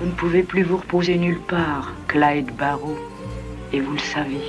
Vous 0.00 0.06
ne 0.06 0.12
pouvez 0.12 0.42
plus 0.42 0.64
vous 0.64 0.78
reposer 0.78 1.16
nulle 1.16 1.38
part, 1.38 1.92
Clyde 2.08 2.50
Barrow. 2.56 2.98
Et 3.72 3.80
vous 3.80 3.92
le 3.92 3.98
savez. 4.00 4.40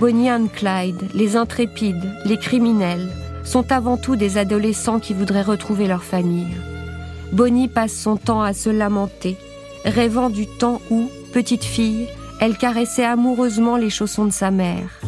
Bonnie 0.00 0.30
and 0.30 0.46
Clyde, 0.54 1.08
les 1.14 1.36
intrépides, 1.36 2.10
les 2.24 2.38
criminels, 2.38 3.08
sont 3.44 3.72
avant 3.72 3.96
tout 3.96 4.16
des 4.16 4.38
adolescents 4.38 5.00
qui 5.00 5.14
voudraient 5.14 5.42
retrouver 5.42 5.86
leur 5.86 6.04
famille. 6.04 6.56
Bonnie 7.32 7.68
passe 7.68 7.94
son 7.94 8.16
temps 8.16 8.42
à 8.42 8.52
se 8.52 8.70
lamenter, 8.70 9.36
rêvant 9.84 10.30
du 10.30 10.46
temps 10.46 10.80
où, 10.90 11.10
petite 11.32 11.64
fille, 11.64 12.08
elle 12.40 12.56
caressait 12.56 13.04
amoureusement 13.04 13.76
les 13.76 13.90
chaussons 13.90 14.26
de 14.26 14.32
sa 14.32 14.50
mère. 14.50 15.00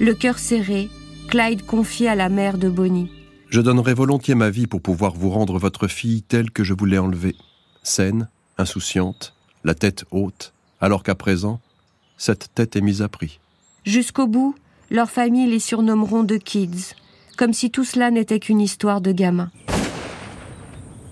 Le 0.00 0.14
cœur 0.14 0.38
serré, 0.38 0.88
Clyde 1.28 1.64
confie 1.64 2.08
à 2.08 2.14
la 2.14 2.28
mère 2.28 2.58
de 2.58 2.68
Bonnie. 2.68 3.10
Je 3.50 3.60
donnerais 3.60 3.94
volontiers 3.94 4.34
ma 4.34 4.50
vie 4.50 4.66
pour 4.66 4.80
pouvoir 4.80 5.14
vous 5.14 5.30
rendre 5.30 5.58
votre 5.58 5.88
fille 5.88 6.22
telle 6.22 6.50
que 6.50 6.64
je 6.64 6.74
vous 6.74 6.86
l'ai 6.86 6.98
enlevée, 6.98 7.36
saine, 7.82 8.28
insouciante, 8.58 9.34
la 9.64 9.74
tête 9.74 10.04
haute, 10.10 10.52
alors 10.80 11.02
qu'à 11.02 11.14
présent, 11.14 11.60
cette 12.16 12.50
tête 12.54 12.76
est 12.76 12.80
mise 12.80 13.02
à 13.02 13.08
prix. 13.08 13.40
Jusqu'au 13.84 14.26
bout, 14.26 14.54
leur 14.90 15.10
famille 15.10 15.48
les 15.48 15.60
surnommeront 15.60 16.24
de 16.24 16.36
Kids, 16.36 16.94
comme 17.36 17.52
si 17.52 17.70
tout 17.70 17.84
cela 17.84 18.10
n'était 18.10 18.40
qu'une 18.40 18.60
histoire 18.60 19.00
de 19.00 19.12
gamin. 19.12 19.50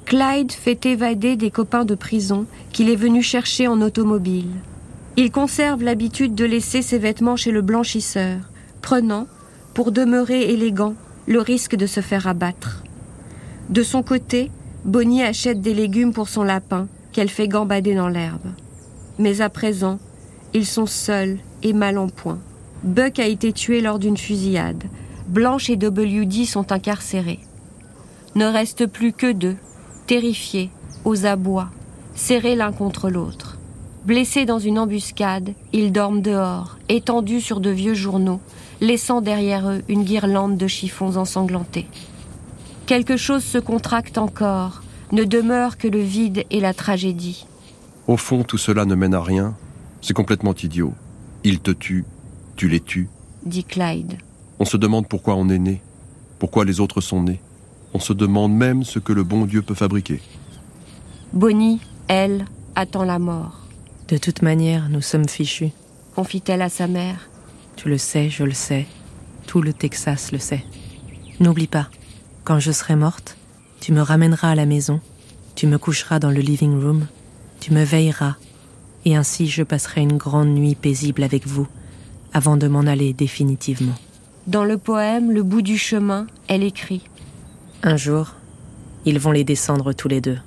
Clyde 0.05 0.53
fait 0.53 0.87
évader 0.87 1.37
des 1.37 1.51
copains 1.51 1.85
de 1.85 1.95
prison 1.95 2.47
qu'il 2.73 2.91
est 2.91 2.97
venu 2.97 3.23
chercher 3.23 3.69
en 3.69 3.81
automobile. 3.81 4.51
Il 5.17 5.31
conserve 5.31 5.83
l'habitude 5.83 6.35
de 6.35 6.45
laisser 6.45 6.83
ses 6.83 6.99
vêtements 6.99 7.37
chez 7.37 7.51
le 7.51 7.63
blanchisseur, 7.63 8.39
prenant, 8.83 9.27
pour 9.75 9.93
demeurer 9.93 10.51
élégant, 10.51 10.95
le 11.27 11.41
risque 11.41 11.77
de 11.77 11.87
se 11.87 12.01
faire 12.01 12.27
abattre. 12.27 12.83
De 13.69 13.83
son 13.83 14.03
côté, 14.03 14.51
Bonnie 14.85 15.23
achète 15.23 15.61
des 15.61 15.75
légumes 15.75 16.13
pour 16.13 16.29
son 16.29 16.43
lapin, 16.43 16.89
qu'elle 17.13 17.29
fait 17.29 17.49
gambader 17.49 17.95
dans 17.95 18.09
l'herbe. 18.09 18.53
Mais 19.19 19.41
à 19.41 19.51
présent, 19.51 19.99
ils 20.55 20.67
sont 20.67 20.87
seuls 20.87 21.39
et 21.63 21.73
mal 21.73 21.99
en 21.99 22.09
point. 22.09 22.39
Buck 22.85 23.19
a 23.19 23.27
été 23.27 23.53
tué 23.53 23.81
lors 23.81 23.99
d'une 23.99 24.17
fusillade. 24.17 24.85
Blanche 25.29 25.69
et 25.69 25.77
WD 25.77 26.47
sont 26.47 26.73
incarcérés. 26.73 27.41
Ne 28.35 28.47
reste 28.47 28.87
plus 28.87 29.13
que 29.13 29.33
deux, 29.33 29.57
terrifiés, 30.07 30.71
aux 31.05 31.27
abois, 31.27 31.71
serrés 32.15 32.57
l'un 32.57 32.73
contre 32.73 33.11
l'autre. 33.11 33.59
Blessés 34.05 34.45
dans 34.45 34.59
une 34.59 34.79
embuscade, 34.79 35.53
ils 35.73 35.93
dorment 35.93 36.23
dehors, 36.23 36.79
étendus 36.89 37.41
sur 37.41 37.61
de 37.61 37.71
vieux 37.71 37.95
journaux, 37.95 38.41
laissant 38.81 39.21
derrière 39.21 39.69
eux 39.69 39.83
une 39.89 40.05
guirlande 40.05 40.57
de 40.57 40.67
chiffons 40.67 41.17
ensanglantés. 41.17 41.87
Quelque 42.87 43.17
chose 43.17 43.45
se 43.45 43.59
contracte 43.59 44.19
encore, 44.19 44.83
ne 45.13 45.25
demeure 45.25 45.77
que 45.77 45.89
le 45.89 46.01
vide 46.01 46.45
et 46.51 46.61
la 46.61 46.73
tragédie. 46.73 47.47
Au 48.07 48.17
fond, 48.17 48.45
tout 48.45 48.57
cela 48.57 48.85
ne 48.85 48.95
mène 48.95 49.15
à 49.15 49.21
rien. 49.21 49.55
C'est 50.01 50.15
complètement 50.15 50.55
idiot. 50.55 50.95
Ils 51.45 51.61
te 51.61 51.71
tuent, 51.71 52.07
tu 52.59 52.69
les 52.69 52.81
tues. 52.81 53.09
Dit 53.47 53.65
Clyde. 53.65 54.19
On 54.59 54.65
se 54.67 54.77
demande 54.77 55.09
pourquoi 55.09 55.37
on 55.37 55.49
est 55.49 55.61
né, 55.61 55.81
pourquoi 56.41 56.65
les 56.65 56.81
autres 56.81 57.01
sont 57.01 57.23
nés. 57.23 57.41
On 57.95 58.01
se 58.01 58.13
demande 58.13 58.53
même 58.53 58.83
ce 58.83 58.99
que 58.99 59.13
le 59.13 59.23
bon 59.23 59.47
Dieu 59.47 59.63
peut 59.63 59.75
fabriquer. 59.75 60.21
Bonnie, 61.33 61.81
elle, 62.09 62.45
attend 62.75 63.05
la 63.05 63.21
mort. 63.21 63.61
De 64.09 64.19
toute 64.19 64.43
manière, 64.43 64.89
nous 64.89 65.01
sommes 65.01 65.29
fichus. 65.29 65.71
Confie-t-elle 66.17 66.63
à 66.63 66.69
sa 66.69 66.89
mère. 66.89 67.31
Tu 67.77 67.89
le 67.89 67.97
sais, 67.97 68.29
je 68.29 68.43
le 68.43 68.53
sais. 68.53 68.87
Tout 69.47 69.63
le 69.63 69.73
Texas 69.73 70.33
le 70.33 70.39
sait. 70.39 70.65
N'oublie 71.39 71.69
pas, 71.69 71.89
quand 72.43 72.59
je 72.59 72.73
serai 72.73 72.97
morte, 72.97 73.37
tu 73.81 73.93
me 73.93 74.03
ramèneras 74.03 74.51
à 74.51 74.55
la 74.57 74.67
maison, 74.67 75.01
tu 75.55 75.69
me 75.69 75.79
coucheras 75.79 76.19
dans 76.19 76.31
le 76.31 76.41
living 76.41 76.83
room, 76.83 77.07
tu 77.61 77.73
me 77.73 77.85
veilleras, 77.85 78.35
et 79.05 79.15
ainsi 79.15 79.47
je 79.47 79.63
passerai 79.63 80.01
une 80.01 80.17
grande 80.17 80.49
nuit 80.49 80.75
paisible 80.75 81.23
avec 81.23 81.47
vous, 81.47 81.69
avant 82.33 82.57
de 82.57 82.69
m'en 82.69 82.81
aller 82.81 83.13
définitivement. 83.13 83.95
Dans 84.47 84.65
le 84.65 84.79
poème 84.79 85.31
Le 85.31 85.43
bout 85.43 85.63
du 85.63 85.77
chemin, 85.77 86.27
elle 86.49 86.63
écrit 86.63 87.03
Un 87.83 87.97
jour, 87.97 88.35
ils 89.05 89.19
vont 89.19 89.33
les 89.33 89.45
descendre 89.45 89.93
tous 89.93 90.09
les 90.09 90.21
deux. 90.21 90.39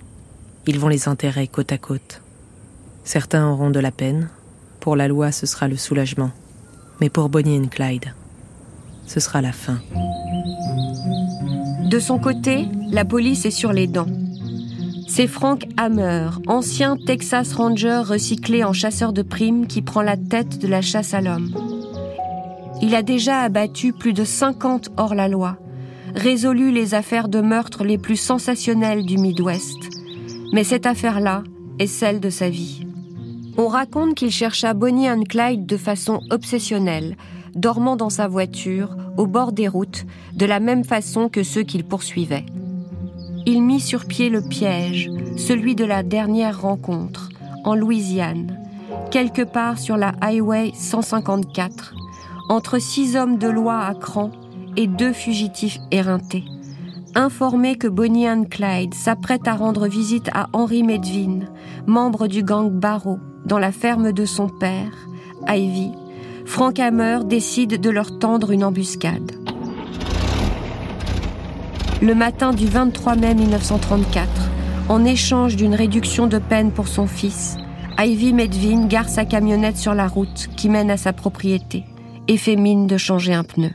Ils 0.67 0.80
vont 0.80 0.88
les 0.88 1.08
enterrer 1.08 1.48
côte 1.48 1.72
à 1.72 1.78
côte. 1.78 2.22
Certains 3.04 3.48
auront 3.48 3.72
de 3.72 3.80
la 3.80 3.91
peine. 3.91 4.30
Pour 4.80 4.96
la 4.96 5.08
loi, 5.08 5.32
ce 5.32 5.46
sera 5.46 5.67
le 5.67 5.78
soulagement. 5.78 6.32
Mais 7.00 7.10
pour 7.10 7.30
Bonnie 7.30 7.56
et 7.56 7.67
Clyde, 7.67 8.13
ce 9.08 9.20
sera 9.20 9.41
la 9.41 9.52
fin. 9.52 9.80
De 11.89 12.00
son 12.00 12.20
côté, 12.20 12.67
la 12.91 13.06
police 13.06 13.46
est 13.46 13.52
sur 13.52 13.74
les 13.74 13.88
dents. 13.88 14.08
C'est 15.08 15.28
Frank 15.28 15.67
Hammer, 15.76 16.30
ancien 16.48 16.96
Texas 16.96 17.54
Ranger 17.54 18.02
recyclé 18.06 18.63
en 18.63 18.72
chasseur 18.72 19.12
de 19.12 19.22
primes, 19.22 19.67
qui 19.67 19.82
prend 19.82 20.02
la 20.02 20.15
tête 20.15 20.60
de 20.60 20.67
la 20.67 20.82
chasse 20.82 21.13
à 21.13 21.22
l'homme. 21.22 21.52
Il 22.84 22.96
a 22.96 23.04
déjà 23.04 23.41
abattu 23.41 23.94
plus 23.94 24.13
de 24.13 24.24
50 24.24 24.89
hors 24.98 25.13
la 25.13 25.28
loi, 25.28 25.58
résolu 26.15 26.72
les 26.72 26.96
affaires 26.96 27.28
de 27.28 27.39
meurtre 27.39 27.84
les 27.84 28.00
plus 28.00 28.15
sensationnelles 28.15 29.06
du 29.06 29.17
Midwest. 29.17 29.78
Mais 30.52 30.63
cette 30.63 30.88
affaire-là 30.88 31.44
est 31.78 31.88
celle 31.88 32.20
de 32.20 32.30
sa 32.32 32.50
vie. 32.50 32.86
On 33.58 33.67
raconte 33.67 34.15
qu'il 34.15 34.32
chercha 34.32 34.74
Bonnie 34.74 35.10
and 35.10 35.24
Clyde 35.30 35.65
de 35.67 35.78
façon 35.78 36.22
obsessionnelle, 36.32 37.17
dormant 37.54 37.96
dans 37.96 38.10
sa 38.10 38.28
voiture, 38.28 38.96
au 39.17 39.28
bord 39.28 39.52
des 39.52 39.67
routes, 39.67 40.06
de 40.36 40.46
la 40.46 40.60
même 40.60 40.84
façon 40.84 41.30
que 41.30 41.44
ceux 41.44 41.63
qu'il 41.63 41.84
poursuivait. 41.84 42.46
Il 43.46 43.62
mit 43.62 43.80
sur 43.80 44.06
pied 44.06 44.30
le 44.30 44.41
piège, 44.41 45.10
celui 45.38 45.76
de 45.76 45.86
la 45.86 46.02
dernière 46.02 46.62
rencontre, 46.62 47.30
en 47.63 47.76
Louisiane, 47.76 48.58
quelque 49.12 49.41
part 49.44 49.78
sur 49.78 49.98
la 49.98 50.13
Highway 50.22 50.72
154, 50.74 51.94
entre 52.52 52.80
six 52.80 53.16
hommes 53.16 53.38
de 53.38 53.48
loi 53.48 53.80
à 53.80 53.94
cran 53.94 54.30
et 54.76 54.86
deux 54.86 55.14
fugitifs 55.14 55.80
éreintés. 55.90 56.44
Informé 57.16 57.78
que 57.78 57.88
Bonnie 57.88 58.30
and 58.30 58.44
Clyde 58.50 58.94
s'apprête 58.94 59.48
à 59.48 59.54
rendre 59.54 59.88
visite 59.88 60.30
à 60.34 60.50
Henry 60.52 60.84
Medvin, 60.84 61.46
membre 61.88 62.28
du 62.28 62.44
gang 62.44 62.70
Barrow, 62.70 63.20
dans 63.46 63.58
la 63.58 63.72
ferme 63.72 64.12
de 64.12 64.26
son 64.26 64.50
père, 64.50 64.92
Ivy, 65.48 65.92
Frank 66.46 66.78
Hammer 66.78 67.20
décide 67.24 67.80
de 67.80 67.90
leur 67.90 68.20
tendre 68.20 68.52
une 68.52 68.66
embuscade. 68.66 69.32
Le 72.02 72.16
matin 72.16 72.52
du 72.52 72.68
23 72.68 73.16
mai 73.16 73.34
1934, 73.34 74.28
en 74.90 75.06
échange 75.06 75.56
d'une 75.56 75.76
réduction 75.76 76.28
de 76.28 76.38
peine 76.38 76.72
pour 76.72 76.90
son 76.90 77.08
fils, 77.08 77.56
Ivy 77.98 78.34
Medvin 78.34 78.88
gare 78.88 79.08
sa 79.08 79.24
camionnette 79.24 79.78
sur 79.78 79.94
la 79.94 80.08
route 80.10 80.50
qui 80.58 80.68
mène 80.68 80.92
à 80.92 80.98
sa 80.98 81.14
propriété 81.14 81.86
et 82.32 82.38
fait 82.38 82.56
mine 82.56 82.88
de 82.88 82.96
changer 82.96 83.34
un 83.34 83.44
pneu. 83.44 83.72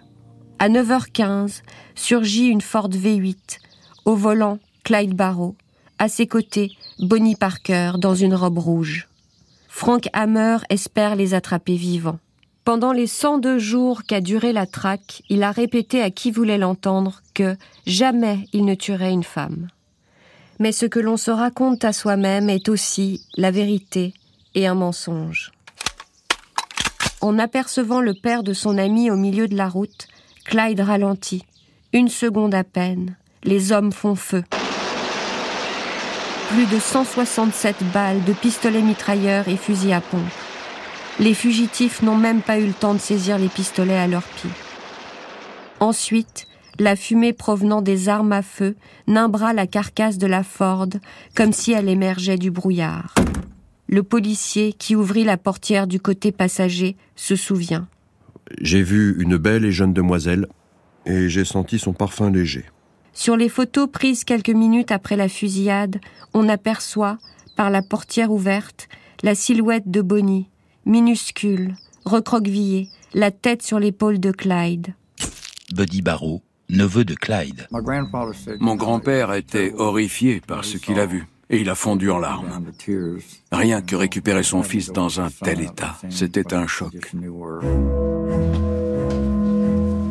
À 0.58 0.70
9h15, 0.70 1.60
surgit 1.94 2.46
une 2.46 2.62
Ford 2.62 2.88
V8. 2.88 3.58
Au 4.06 4.14
volant, 4.14 4.58
Clyde 4.82 5.12
Barrow. 5.12 5.54
À 5.98 6.08
ses 6.08 6.26
côtés, 6.26 6.70
Bonnie 6.98 7.36
Parker 7.36 7.92
dans 7.98 8.14
une 8.14 8.34
robe 8.34 8.56
rouge. 8.56 9.08
Frank 9.68 10.08
Hammer 10.14 10.56
espère 10.70 11.16
les 11.16 11.34
attraper 11.34 11.76
vivants. 11.76 12.18
Pendant 12.64 12.92
les 12.92 13.06
102 13.06 13.58
jours 13.58 14.04
qu'a 14.04 14.22
duré 14.22 14.54
la 14.54 14.64
traque, 14.64 15.22
il 15.28 15.42
a 15.42 15.50
répété 15.50 16.00
à 16.00 16.10
qui 16.10 16.30
voulait 16.30 16.56
l'entendre 16.56 17.20
que 17.34 17.58
jamais 17.86 18.48
il 18.54 18.64
ne 18.64 18.74
tuerait 18.74 19.12
une 19.12 19.22
femme. 19.22 19.68
Mais 20.60 20.72
ce 20.72 20.86
que 20.86 20.98
l'on 20.98 21.18
se 21.18 21.30
raconte 21.30 21.84
à 21.84 21.92
soi-même 21.92 22.48
est 22.48 22.70
aussi 22.70 23.20
la 23.36 23.50
vérité 23.50 24.14
et 24.54 24.66
un 24.66 24.74
mensonge. 24.74 25.52
En 27.20 27.38
apercevant 27.38 28.00
le 28.00 28.14
père 28.14 28.42
de 28.42 28.52
son 28.52 28.76
ami 28.76 29.10
au 29.10 29.16
milieu 29.16 29.48
de 29.48 29.56
la 29.56 29.68
route, 29.68 30.06
Clyde 30.44 30.80
ralentit. 30.80 31.44
Une 31.92 32.08
seconde 32.08 32.54
à 32.54 32.62
peine. 32.62 33.16
Les 33.42 33.72
hommes 33.72 33.92
font 33.92 34.14
feu. 34.14 34.44
Plus 36.48 36.66
de 36.66 36.78
167 36.78 37.76
balles 37.92 38.22
de 38.24 38.32
pistolets 38.32 38.82
mitrailleurs 38.82 39.48
et 39.48 39.56
fusils 39.56 39.92
à 39.92 40.00
pompe. 40.00 40.20
Les 41.18 41.34
fugitifs 41.34 42.02
n'ont 42.02 42.16
même 42.16 42.42
pas 42.42 42.58
eu 42.58 42.66
le 42.66 42.72
temps 42.72 42.94
de 42.94 42.98
saisir 42.98 43.38
les 43.38 43.48
pistolets 43.48 43.96
à 43.96 44.06
leurs 44.06 44.22
pieds. 44.22 44.50
Ensuite, 45.80 46.46
la 46.78 46.94
fumée 46.94 47.32
provenant 47.32 47.80
des 47.80 48.08
armes 48.08 48.32
à 48.32 48.42
feu 48.42 48.76
nimbra 49.06 49.54
la 49.54 49.66
carcasse 49.66 50.18
de 50.18 50.26
la 50.26 50.42
Ford 50.42 50.88
comme 51.34 51.52
si 51.52 51.72
elle 51.72 51.88
émergeait 51.88 52.36
du 52.36 52.50
brouillard. 52.50 53.14
Le 53.88 54.02
policier 54.02 54.72
qui 54.72 54.96
ouvrit 54.96 55.24
la 55.24 55.36
portière 55.36 55.86
du 55.86 56.00
côté 56.00 56.32
passager 56.32 56.96
se 57.14 57.36
souvient. 57.36 57.88
J'ai 58.60 58.82
vu 58.82 59.20
une 59.20 59.36
belle 59.36 59.64
et 59.64 59.72
jeune 59.72 59.92
demoiselle 59.92 60.46
et 61.04 61.28
j'ai 61.28 61.44
senti 61.44 61.78
son 61.78 61.92
parfum 61.92 62.30
léger. 62.30 62.64
Sur 63.12 63.36
les 63.36 63.48
photos 63.48 63.88
prises 63.90 64.24
quelques 64.24 64.50
minutes 64.50 64.92
après 64.92 65.16
la 65.16 65.28
fusillade, 65.28 66.00
on 66.34 66.48
aperçoit, 66.48 67.18
par 67.56 67.70
la 67.70 67.80
portière 67.80 68.30
ouverte, 68.30 68.88
la 69.22 69.34
silhouette 69.34 69.90
de 69.90 70.02
Bonnie, 70.02 70.50
minuscule, 70.84 71.74
recroquevillée, 72.04 72.88
la 73.14 73.30
tête 73.30 73.62
sur 73.62 73.78
l'épaule 73.78 74.20
de 74.20 74.32
Clyde. 74.32 74.94
Buddy 75.74 76.02
Barrow, 76.02 76.42
neveu 76.68 77.04
de 77.04 77.14
Clyde. 77.14 77.66
Mon 78.60 78.76
grand-père 78.76 79.32
était 79.32 79.72
horrifié 79.74 80.42
par 80.46 80.64
ce 80.64 80.76
qu'il 80.76 81.00
a 81.00 81.06
vu. 81.06 81.26
Et 81.48 81.60
il 81.60 81.70
a 81.70 81.74
fondu 81.74 82.10
en 82.10 82.18
larmes. 82.18 82.62
Rien 83.52 83.80
que 83.80 83.94
récupérer 83.94 84.42
son 84.42 84.62
fils 84.62 84.92
dans 84.92 85.20
un 85.20 85.28
tel 85.30 85.60
état, 85.60 85.96
c'était 86.10 86.54
un 86.54 86.66
choc. 86.66 87.12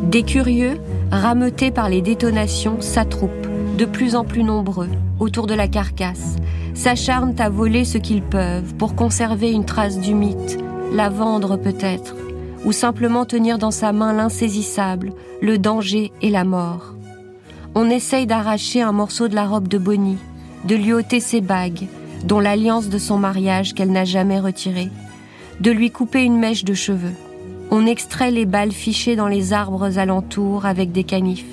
Des 0.04 0.24
curieux, 0.24 0.78
rameutés 1.12 1.72
par 1.72 1.90
les 1.90 2.02
détonations, 2.02 2.80
s'attroupent, 2.80 3.32
de 3.78 3.84
plus 3.84 4.16
en 4.16 4.24
plus 4.24 4.44
nombreux, 4.44 4.90
autour 5.20 5.46
de 5.46 5.54
la 5.54 5.68
carcasse, 5.68 6.38
s'acharnent 6.74 7.36
à 7.40 7.50
voler 7.50 7.84
ce 7.84 7.98
qu'ils 7.98 8.22
peuvent 8.22 8.74
pour 8.76 8.96
conserver 8.96 9.52
une 9.52 9.66
trace 9.66 10.00
du 10.00 10.14
mythe, 10.14 10.58
la 10.94 11.10
vendre 11.10 11.58
peut-être, 11.58 12.16
ou 12.64 12.72
simplement 12.72 13.26
tenir 13.26 13.58
dans 13.58 13.72
sa 13.72 13.92
main 13.92 14.14
l'insaisissable, 14.14 15.12
le 15.42 15.58
danger 15.58 16.14
et 16.22 16.30
la 16.30 16.46
mort. 16.46 16.94
On 17.76 17.90
essaye 17.90 18.26
d'arracher 18.26 18.82
un 18.82 18.94
morceau 18.94 19.28
de 19.28 19.36
la 19.36 19.46
robe 19.46 19.68
de 19.68 19.78
Bonnie, 19.78 20.18
de 20.66 20.76
lui 20.76 20.94
ôter 20.94 21.20
ses 21.20 21.42
bagues, 21.42 21.88
dont 22.24 22.40
l'alliance 22.40 22.90
de 22.90 22.98
son 22.98 23.18
mariage 23.18 23.74
qu'elle 23.74 23.92
n'a 23.92 24.06
jamais 24.06 24.40
retirée, 24.40 24.90
de 25.60 25.72
lui 25.72 25.92
couper 25.92 26.24
une 26.24 26.38
mèche 26.38 26.66
de 26.66 26.74
cheveux. 26.74 27.14
On 27.72 27.86
extrait 27.86 28.32
les 28.32 28.46
balles 28.46 28.72
fichées 28.72 29.16
dans 29.16 29.28
les 29.28 29.54
arbres 29.54 29.98
alentours 29.98 30.66
avec 30.66 30.92
des 30.92 31.04
canifs. 31.04 31.46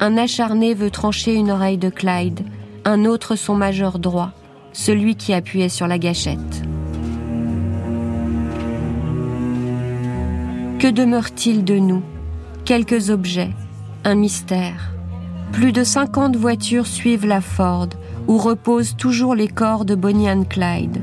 Un 0.00 0.16
acharné 0.16 0.74
veut 0.74 0.90
trancher 0.90 1.34
une 1.34 1.50
oreille 1.50 1.78
de 1.78 1.90
Clyde, 1.90 2.40
un 2.84 3.04
autre 3.04 3.36
son 3.36 3.54
majeur 3.54 3.98
droit, 3.98 4.32
celui 4.72 5.16
qui 5.16 5.32
appuyait 5.32 5.68
sur 5.68 5.86
la 5.86 5.98
gâchette. 5.98 6.62
Que 10.78 10.90
demeure-t-il 10.90 11.64
de 11.64 11.76
nous? 11.76 12.02
Quelques 12.64 13.10
objets, 13.10 13.50
un 14.04 14.16
mystère. 14.16 14.92
Plus 15.52 15.70
de 15.70 15.84
50 15.84 16.34
voitures 16.34 16.86
suivent 16.86 17.26
la 17.26 17.40
Ford, 17.40 17.90
où 18.28 18.38
reposent 18.38 18.96
toujours 18.96 19.34
les 19.34 19.48
corps 19.48 19.84
de 19.84 19.94
Bonnie 19.94 20.30
and 20.30 20.44
Clyde, 20.44 21.02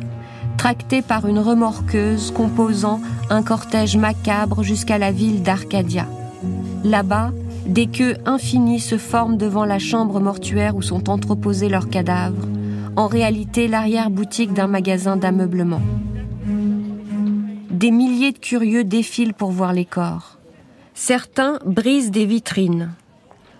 tractés 0.58 1.01
par 1.01 1.27
une 1.27 1.39
remorqueuse 1.39 2.32
composant 2.32 3.01
un 3.29 3.43
cortège 3.43 3.97
macabre 3.97 4.63
jusqu'à 4.63 4.97
la 4.97 5.12
ville 5.12 5.43
d'Arcadia. 5.43 6.05
Là-bas, 6.84 7.32
des 7.65 7.88
queues 7.88 8.15
infinies 8.25 8.79
se 8.79 8.97
forment 8.97 9.38
devant 9.38 9.65
la 9.65 9.79
chambre 9.79 10.19
mortuaire 10.19 10.75
où 10.75 10.82
sont 10.82 11.10
entreposés 11.10 11.69
leurs 11.69 11.89
cadavres, 11.89 12.47
en 12.95 13.08
réalité 13.08 13.67
l'arrière-boutique 13.67 14.53
d'un 14.53 14.67
magasin 14.67 15.17
d'ameublement. 15.17 15.82
Des 17.69 17.91
milliers 17.91 18.32
de 18.32 18.39
curieux 18.39 18.84
défilent 18.84 19.34
pour 19.34 19.51
voir 19.51 19.71
les 19.71 19.86
corps. 19.86 20.38
Certains 20.95 21.60
brisent 21.65 22.12
des 22.12 22.25
vitrines, 22.25 22.89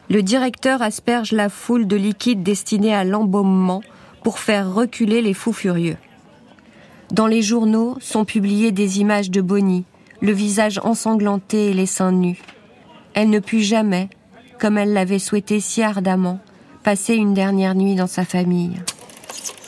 le 0.10 0.24
directeur 0.24 0.82
asperge 0.82 1.32
la 1.32 1.50
foule 1.50 1.88
de 1.88 1.96
liquide 1.96 2.44
destiné 2.44 2.94
à 2.94 3.04
l'embaumement 3.04 3.82
pour 4.24 4.40
faire 4.40 4.74
reculer 4.74 5.22
les 5.22 5.34
fous 5.34 5.54
furieux. 5.54 5.98
Dans 7.12 7.28
les 7.28 7.42
journaux 7.42 7.98
sont 8.02 8.26
publiées 8.26 8.72
des 8.72 9.00
images 9.00 9.32
de 9.32 9.42
Bonnie, 9.42 9.86
le 10.22 10.32
visage 10.32 10.80
ensanglanté 10.84 11.70
et 11.70 11.74
les 11.74 11.86
seins 11.86 12.12
nus. 12.12 12.42
Elle 13.14 13.30
ne 13.30 13.40
put 13.40 13.62
jamais, 13.62 14.10
comme 14.60 14.78
elle 14.78 14.94
l'avait 14.94 15.20
souhaité 15.20 15.60
si 15.60 15.82
ardemment, 15.82 16.40
passer 16.84 17.16
une 17.16 17.34
dernière 17.34 17.76
nuit 17.76 17.96
dans 17.96 18.08
sa 18.08 18.26
famille. 18.26 18.80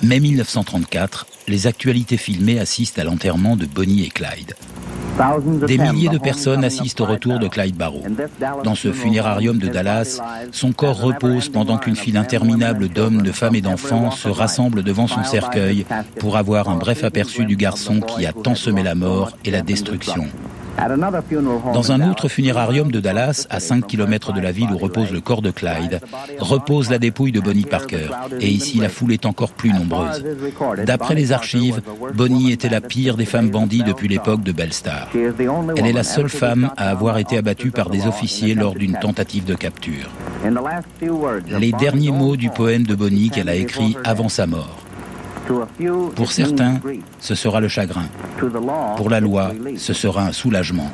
Mai 0.04 0.20
1934, 0.20 1.28
les 1.48 1.68
actualités 1.68 2.18
filmées 2.18 2.60
assistent 2.60 3.00
à 3.00 3.04
l'enterrement 3.04 3.56
de 3.56 3.66
Bonnie 3.66 4.04
et 4.04 4.10
Clyde. 4.10 4.56
Des 5.68 5.78
milliers 5.78 6.10
de 6.10 6.18
personnes 6.18 6.64
assistent 6.64 7.02
au 7.02 7.06
retour 7.06 7.40
de 7.40 7.48
Clyde 7.48 7.76
Barrow. 7.76 8.04
Dans 8.64 8.76
ce 8.76 8.92
funérarium 8.92 9.58
de 9.58 9.68
Dallas, 9.68 10.22
son 10.52 10.72
corps 10.72 11.00
repose 11.00 11.50
pendant 11.50 11.78
qu'une 11.78 11.96
file 11.96 12.18
interminable 12.18 12.90
d'hommes, 12.90 13.22
de 13.22 13.32
femmes 13.32 13.56
et 13.56 13.62
d'enfants 13.62 14.12
se 14.12 14.30
rassemble 14.30 14.84
devant 14.84 15.08
son 15.08 15.24
cercueil 15.24 15.86
pour 16.20 16.38
avoir 16.38 16.70
un 16.70 16.76
bref 16.76 17.04
aperçu 17.04 17.46
du 17.46 17.56
garçon 17.56 18.00
qui 18.00 18.26
a 18.26 18.34
tant 18.34 18.56
semé 18.56 18.84
la 18.84 18.96
mort 18.96 19.32
et 19.46 19.52
la 19.52 19.62
destruction. 19.62 20.26
Dans 21.74 21.92
un 21.92 22.10
autre 22.10 22.28
funérarium 22.28 22.92
de 22.92 23.00
Dallas, 23.00 23.46
à 23.50 23.60
5 23.60 23.86
km 23.86 24.34
de 24.34 24.42
la 24.42 24.52
ville 24.52 24.70
où 24.74 24.78
repose 24.78 25.12
le 25.12 25.22
corps 25.22 25.42
de 25.42 25.52
Clyde, 25.52 26.00
repose 26.40 26.90
la 26.90 26.98
dépouille 26.98 27.32
de 27.32 27.40
Bonnie 27.40 27.66
Parker. 27.66 28.10
Et 28.40 28.50
ici, 28.50 28.80
la 28.80 28.90
foule 28.90 29.14
est 29.14 29.26
encore 29.26 29.52
plus 29.52 29.72
nombreuse. 29.72 30.24
D'après 30.86 31.16
les 31.16 31.32
archives, 31.32 31.82
Bonnie 32.16 32.52
était 32.52 32.70
la 32.70 32.82
pire 32.82 33.16
des 33.16 33.26
femmes 33.26 33.50
bandies 33.50 33.84
depuis 33.84 34.08
l'époque 34.08 34.44
de 34.44 34.52
Bellstar. 34.52 35.10
Elle 35.76 35.86
est 35.86 35.94
la 35.94 36.04
seule 36.04 36.30
femme 36.30 36.72
à 36.78 36.90
avoir 36.90 37.18
été 37.18 37.38
abattue 37.38 37.72
par 37.72 37.90
des 37.90 38.08
officiers 38.08 38.56
lors 38.56 38.76
d'une 38.76 38.98
tentative 38.98 39.46
de 39.46 39.56
capture. 39.56 40.10
Les 41.60 41.72
derniers 41.74 42.12
mots 42.12 42.38
du 42.38 42.50
poème 42.50 42.84
de 42.84 42.96
Bonnie 42.96 43.30
qu'elle 43.30 43.50
a 43.50 43.56
écrit 43.56 43.96
avant 44.04 44.30
sa 44.30 44.48
mort. 44.48 44.80
Pour 46.16 46.32
certains, 46.32 46.80
ce 47.20 47.36
sera 47.36 47.60
le 47.60 47.68
chagrin. 47.68 48.06
Pour 48.98 49.10
la 49.10 49.20
loi, 49.20 49.52
ce 49.78 49.94
sera 49.94 50.26
un 50.26 50.32
soulagement. 50.32 50.92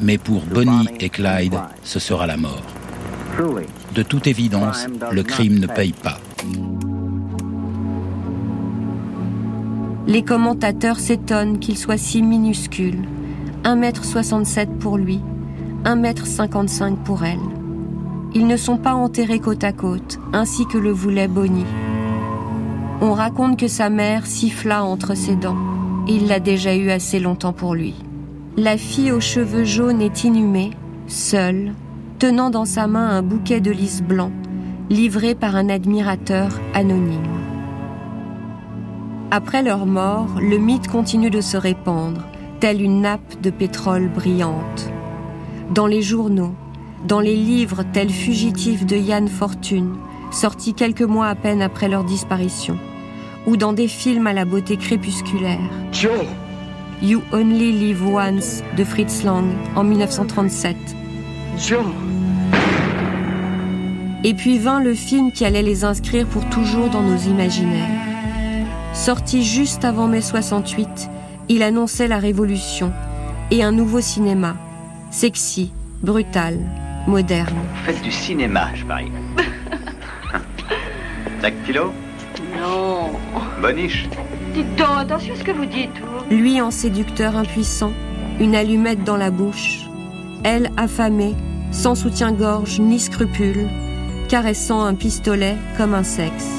Mais 0.00 0.18
pour 0.18 0.42
Bonnie 0.42 0.88
et 1.00 1.08
Clyde, 1.08 1.58
ce 1.82 1.98
sera 1.98 2.26
la 2.26 2.36
mort. 2.36 2.62
De 3.94 4.02
toute 4.02 4.26
évidence, 4.26 4.86
le 5.10 5.22
crime 5.22 5.58
ne 5.58 5.66
paye 5.66 5.92
pas. 5.92 6.18
Les 10.06 10.22
commentateurs 10.22 10.98
s'étonnent 10.98 11.58
qu'il 11.58 11.78
soit 11.78 11.96
si 11.96 12.22
minuscule. 12.22 13.04
1m67 13.64 14.78
pour 14.78 14.98
lui, 14.98 15.20
1m55 15.84 16.96
pour 16.96 17.24
elle. 17.24 17.38
Ils 18.34 18.46
ne 18.46 18.56
sont 18.56 18.78
pas 18.78 18.94
enterrés 18.94 19.38
côte 19.38 19.62
à 19.62 19.72
côte, 19.72 20.18
ainsi 20.32 20.66
que 20.66 20.78
le 20.78 20.90
voulait 20.90 21.28
Bonnie. 21.28 21.66
On 23.04 23.14
raconte 23.14 23.58
que 23.58 23.66
sa 23.66 23.90
mère 23.90 24.26
siffla 24.26 24.84
entre 24.84 25.16
ses 25.16 25.34
dents. 25.34 25.56
Il 26.06 26.28
l'a 26.28 26.38
déjà 26.38 26.76
eu 26.76 26.90
assez 26.90 27.18
longtemps 27.18 27.52
pour 27.52 27.74
lui. 27.74 27.96
La 28.56 28.76
fille 28.76 29.10
aux 29.10 29.18
cheveux 29.18 29.64
jaunes 29.64 30.00
est 30.00 30.22
inhumée, 30.22 30.70
seule, 31.08 31.72
tenant 32.20 32.48
dans 32.48 32.64
sa 32.64 32.86
main 32.86 33.08
un 33.08 33.22
bouquet 33.22 33.60
de 33.60 33.72
lys 33.72 34.02
blanc, 34.02 34.30
livré 34.88 35.34
par 35.34 35.56
un 35.56 35.68
admirateur 35.68 36.60
anonyme. 36.74 37.26
Après 39.32 39.64
leur 39.64 39.84
mort, 39.84 40.28
le 40.40 40.58
mythe 40.58 40.86
continue 40.86 41.30
de 41.30 41.40
se 41.40 41.56
répandre, 41.56 42.20
telle 42.60 42.80
une 42.80 43.00
nappe 43.00 43.40
de 43.42 43.50
pétrole 43.50 44.10
brillante. 44.10 44.92
Dans 45.74 45.88
les 45.88 46.02
journaux, 46.02 46.54
dans 47.08 47.18
les 47.18 47.34
livres 47.34 47.82
tels 47.92 48.10
fugitifs 48.10 48.86
de 48.86 48.94
Yann 48.94 49.26
Fortune, 49.26 49.96
sortis 50.30 50.74
quelques 50.74 51.02
mois 51.02 51.26
à 51.26 51.34
peine 51.34 51.62
après 51.62 51.88
leur 51.88 52.04
disparition, 52.04 52.78
ou 53.46 53.56
dans 53.56 53.72
des 53.72 53.88
films 53.88 54.26
à 54.26 54.32
la 54.32 54.44
beauté 54.44 54.76
crépusculaire. 54.76 55.60
Joe 55.92 56.24
You 57.02 57.22
Only 57.32 57.72
Live 57.72 58.06
Once 58.06 58.62
de 58.76 58.84
Fritz 58.84 59.24
Lang 59.24 59.46
en 59.74 59.82
1937. 59.82 60.76
Joe 61.58 61.84
Et 64.22 64.34
puis 64.34 64.58
vint 64.58 64.80
le 64.80 64.94
film 64.94 65.32
qui 65.32 65.44
allait 65.44 65.62
les 65.62 65.84
inscrire 65.84 66.26
pour 66.26 66.48
toujours 66.48 66.90
dans 66.90 67.02
nos 67.02 67.16
imaginaires. 67.16 67.88
Sorti 68.94 69.42
juste 69.42 69.84
avant 69.84 70.06
mai 70.06 70.20
68, 70.20 71.08
il 71.48 71.62
annonçait 71.62 72.08
la 72.08 72.18
révolution 72.18 72.92
et 73.50 73.64
un 73.64 73.72
nouveau 73.72 74.00
cinéma, 74.00 74.54
sexy, 75.10 75.72
brutal, 76.02 76.58
moderne. 77.08 77.56
Faites 77.84 78.02
du 78.02 78.12
cinéma, 78.12 78.68
je 78.74 78.84
parie. 78.84 79.10
Dactylo. 81.42 81.92
Boniche 83.62 84.08
Dites 84.54 84.74
donc, 84.74 84.88
attention 84.98 85.34
à 85.34 85.36
ce 85.36 85.44
que 85.44 85.52
vous 85.52 85.66
dites. 85.66 85.88
vous. 86.00 86.36
Lui 86.36 86.60
en 86.60 86.72
séducteur 86.72 87.36
impuissant, 87.36 87.92
une 88.40 88.56
allumette 88.56 89.04
dans 89.04 89.16
la 89.16 89.30
bouche. 89.30 89.86
Elle 90.42 90.72
affamée, 90.76 91.36
sans 91.70 91.94
soutien-gorge 91.94 92.80
ni 92.80 92.98
scrupule, 92.98 93.68
caressant 94.28 94.82
un 94.82 94.94
pistolet 94.94 95.56
comme 95.76 95.94
un 95.94 96.02
sexe. 96.02 96.50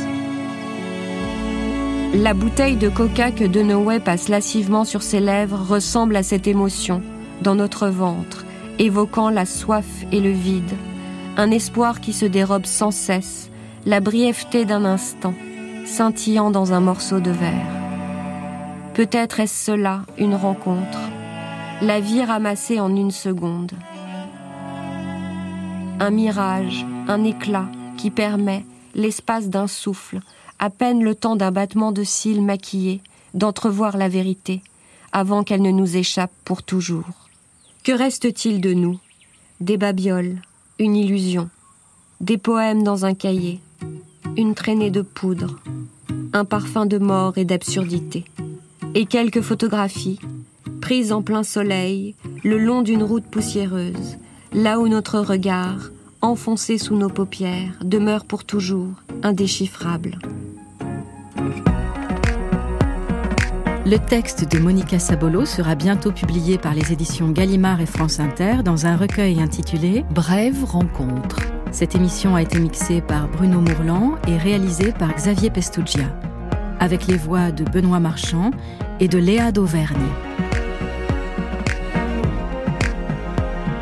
La 2.14 2.34
bouteille 2.34 2.78
de 2.78 2.88
coca 2.88 3.32
que 3.32 3.44
Dunaway 3.44 4.00
passe 4.00 4.30
lascivement 4.30 4.86
sur 4.86 5.04
ses 5.04 5.20
lèvres 5.20 5.60
ressemble 5.62 6.16
à 6.16 6.24
cette 6.24 6.48
émotion, 6.48 7.02
dans 7.42 7.56
notre 7.56 7.90
ventre, 7.90 8.46
évoquant 8.80 9.30
la 9.30 9.46
soif 9.46 9.86
et 10.14 10.22
le 10.22 10.32
vide, 10.32 10.72
un 11.36 11.52
espoir 11.52 12.00
qui 12.00 12.14
se 12.14 12.26
dérobe 12.26 12.66
sans 12.66 12.92
cesse, 12.92 13.50
la 13.86 14.00
brièveté 14.00 14.64
d'un 14.64 14.86
instant, 14.86 15.34
scintillant 15.86 16.52
dans 16.52 16.74
un 16.74 16.80
morceau 16.80 17.20
de 17.20 17.32
verre. 17.32 17.68
Peut-être 18.94 19.40
est-ce 19.40 19.66
cela, 19.66 20.04
une 20.18 20.36
rencontre, 20.36 21.00
la 21.82 22.00
vie 22.00 22.24
ramassée 22.24 22.80
en 22.80 22.96
une 22.96 23.12
seconde. 23.12 23.74
Un 26.00 26.10
mirage, 26.12 26.86
un 27.08 27.24
éclat 27.24 27.68
qui 27.98 28.12
permet, 28.12 28.66
l'espace 28.96 29.50
d'un 29.50 29.68
souffle, 29.68 30.20
à 30.60 30.70
peine 30.70 31.04
le 31.04 31.16
temps 31.16 31.36
d'un 31.36 31.52
battement 31.52 31.92
de 31.92 32.04
cils 32.04 32.42
maquillés, 32.42 33.02
d'entrevoir 33.34 33.98
la 33.98 34.10
vérité, 34.10 34.62
avant 35.12 35.44
qu'elle 35.44 35.62
ne 35.62 35.72
nous 35.72 35.98
échappe 35.98 36.32
pour 36.46 36.64
toujours. 36.64 37.28
Que 37.84 37.92
reste-t-il 37.92 38.62
de 38.62 38.74
nous? 38.74 39.00
Des 39.60 39.78
babioles, 39.78 40.42
une 40.80 40.96
illusion, 40.96 41.50
des 42.22 42.38
poèmes 42.38 42.84
dans 42.84 43.06
un 43.06 43.14
cahier, 43.14 43.60
une 44.38 44.56
traînée 44.56 44.90
de 44.90 45.02
poudre, 45.02 45.60
un 46.34 46.46
parfum 46.46 46.86
de 46.86 46.98
mort 46.98 47.38
et 47.38 47.46
d'absurdité, 47.46 48.26
et 48.96 49.06
quelques 49.06 49.42
photographies, 49.42 50.20
prises 50.82 51.12
en 51.12 51.22
plein 51.22 51.44
soleil, 51.44 52.16
le 52.44 52.58
long 52.58 52.82
d'une 52.82 53.04
route 53.04 53.26
poussiéreuse, 53.26 54.18
là 54.52 54.80
où 54.80 54.88
notre 54.88 55.20
regard, 55.20 55.92
enfoncé 56.22 56.78
sous 56.78 56.96
nos 56.96 57.10
paupières, 57.10 57.78
demeure 57.84 58.26
pour 58.26 58.44
toujours 58.44 58.94
indéchiffrable. 59.24 60.18
Le 63.86 63.98
texte 63.98 64.50
de 64.50 64.60
Monica 64.60 64.98
Sabolo 64.98 65.46
sera 65.46 65.76
bientôt 65.76 66.12
publié 66.12 66.58
par 66.58 66.74
les 66.74 66.94
éditions 66.94 67.30
Gallimard 67.30 67.82
et 67.82 67.86
France 67.86 68.20
Inter 68.20 68.64
dans 68.64 68.86
un 68.86 68.96
recueil 68.96 69.42
intitulé 69.42 70.06
Brève 70.10 70.64
rencontre. 70.64 71.53
Cette 71.74 71.96
émission 71.96 72.36
a 72.36 72.44
été 72.44 72.60
mixée 72.60 73.02
par 73.02 73.28
Bruno 73.28 73.60
Mourlan 73.60 74.14
et 74.28 74.38
réalisée 74.38 74.92
par 74.92 75.12
Xavier 75.16 75.50
Pestugia, 75.50 76.16
avec 76.80 77.08
les 77.08 77.18
voix 77.18 77.52
de 77.52 77.64
Benoît 77.64 78.00
Marchand 78.00 78.52
et 79.00 79.08
de 79.08 79.18
Léa 79.18 79.52
Dauvergne. 79.52 79.98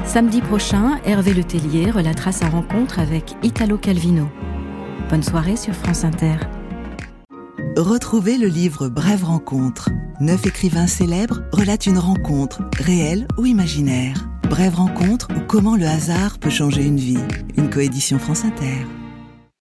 Samedi 0.05 0.39
prochain, 0.39 1.01
Hervé 1.03 1.33
Letellier 1.33 1.91
relatera 1.91 2.31
sa 2.31 2.47
rencontre 2.47 2.97
avec 2.97 3.35
Italo 3.43 3.77
Calvino. 3.77 4.29
Bonne 5.09 5.23
soirée 5.23 5.57
sur 5.57 5.73
France 5.73 6.05
Inter. 6.05 6.37
Retrouvez 7.75 8.37
le 8.37 8.47
livre 8.47 8.87
Brève 8.87 9.25
rencontre. 9.25 9.89
Neuf 10.21 10.45
écrivains 10.45 10.87
célèbres 10.87 11.41
relatent 11.51 11.87
une 11.87 11.99
rencontre, 11.99 12.61
réelle 12.79 13.27
ou 13.37 13.45
imaginaire. 13.45 14.29
Brève 14.51 14.75
rencontre 14.75 15.29
ou 15.31 15.39
comment 15.47 15.77
le 15.77 15.85
hasard 15.85 16.37
peut 16.37 16.49
changer 16.49 16.83
une 16.83 16.97
vie. 16.97 17.23
Une 17.55 17.69
coédition 17.69 18.19
France 18.19 18.43
Inter. 18.43 18.85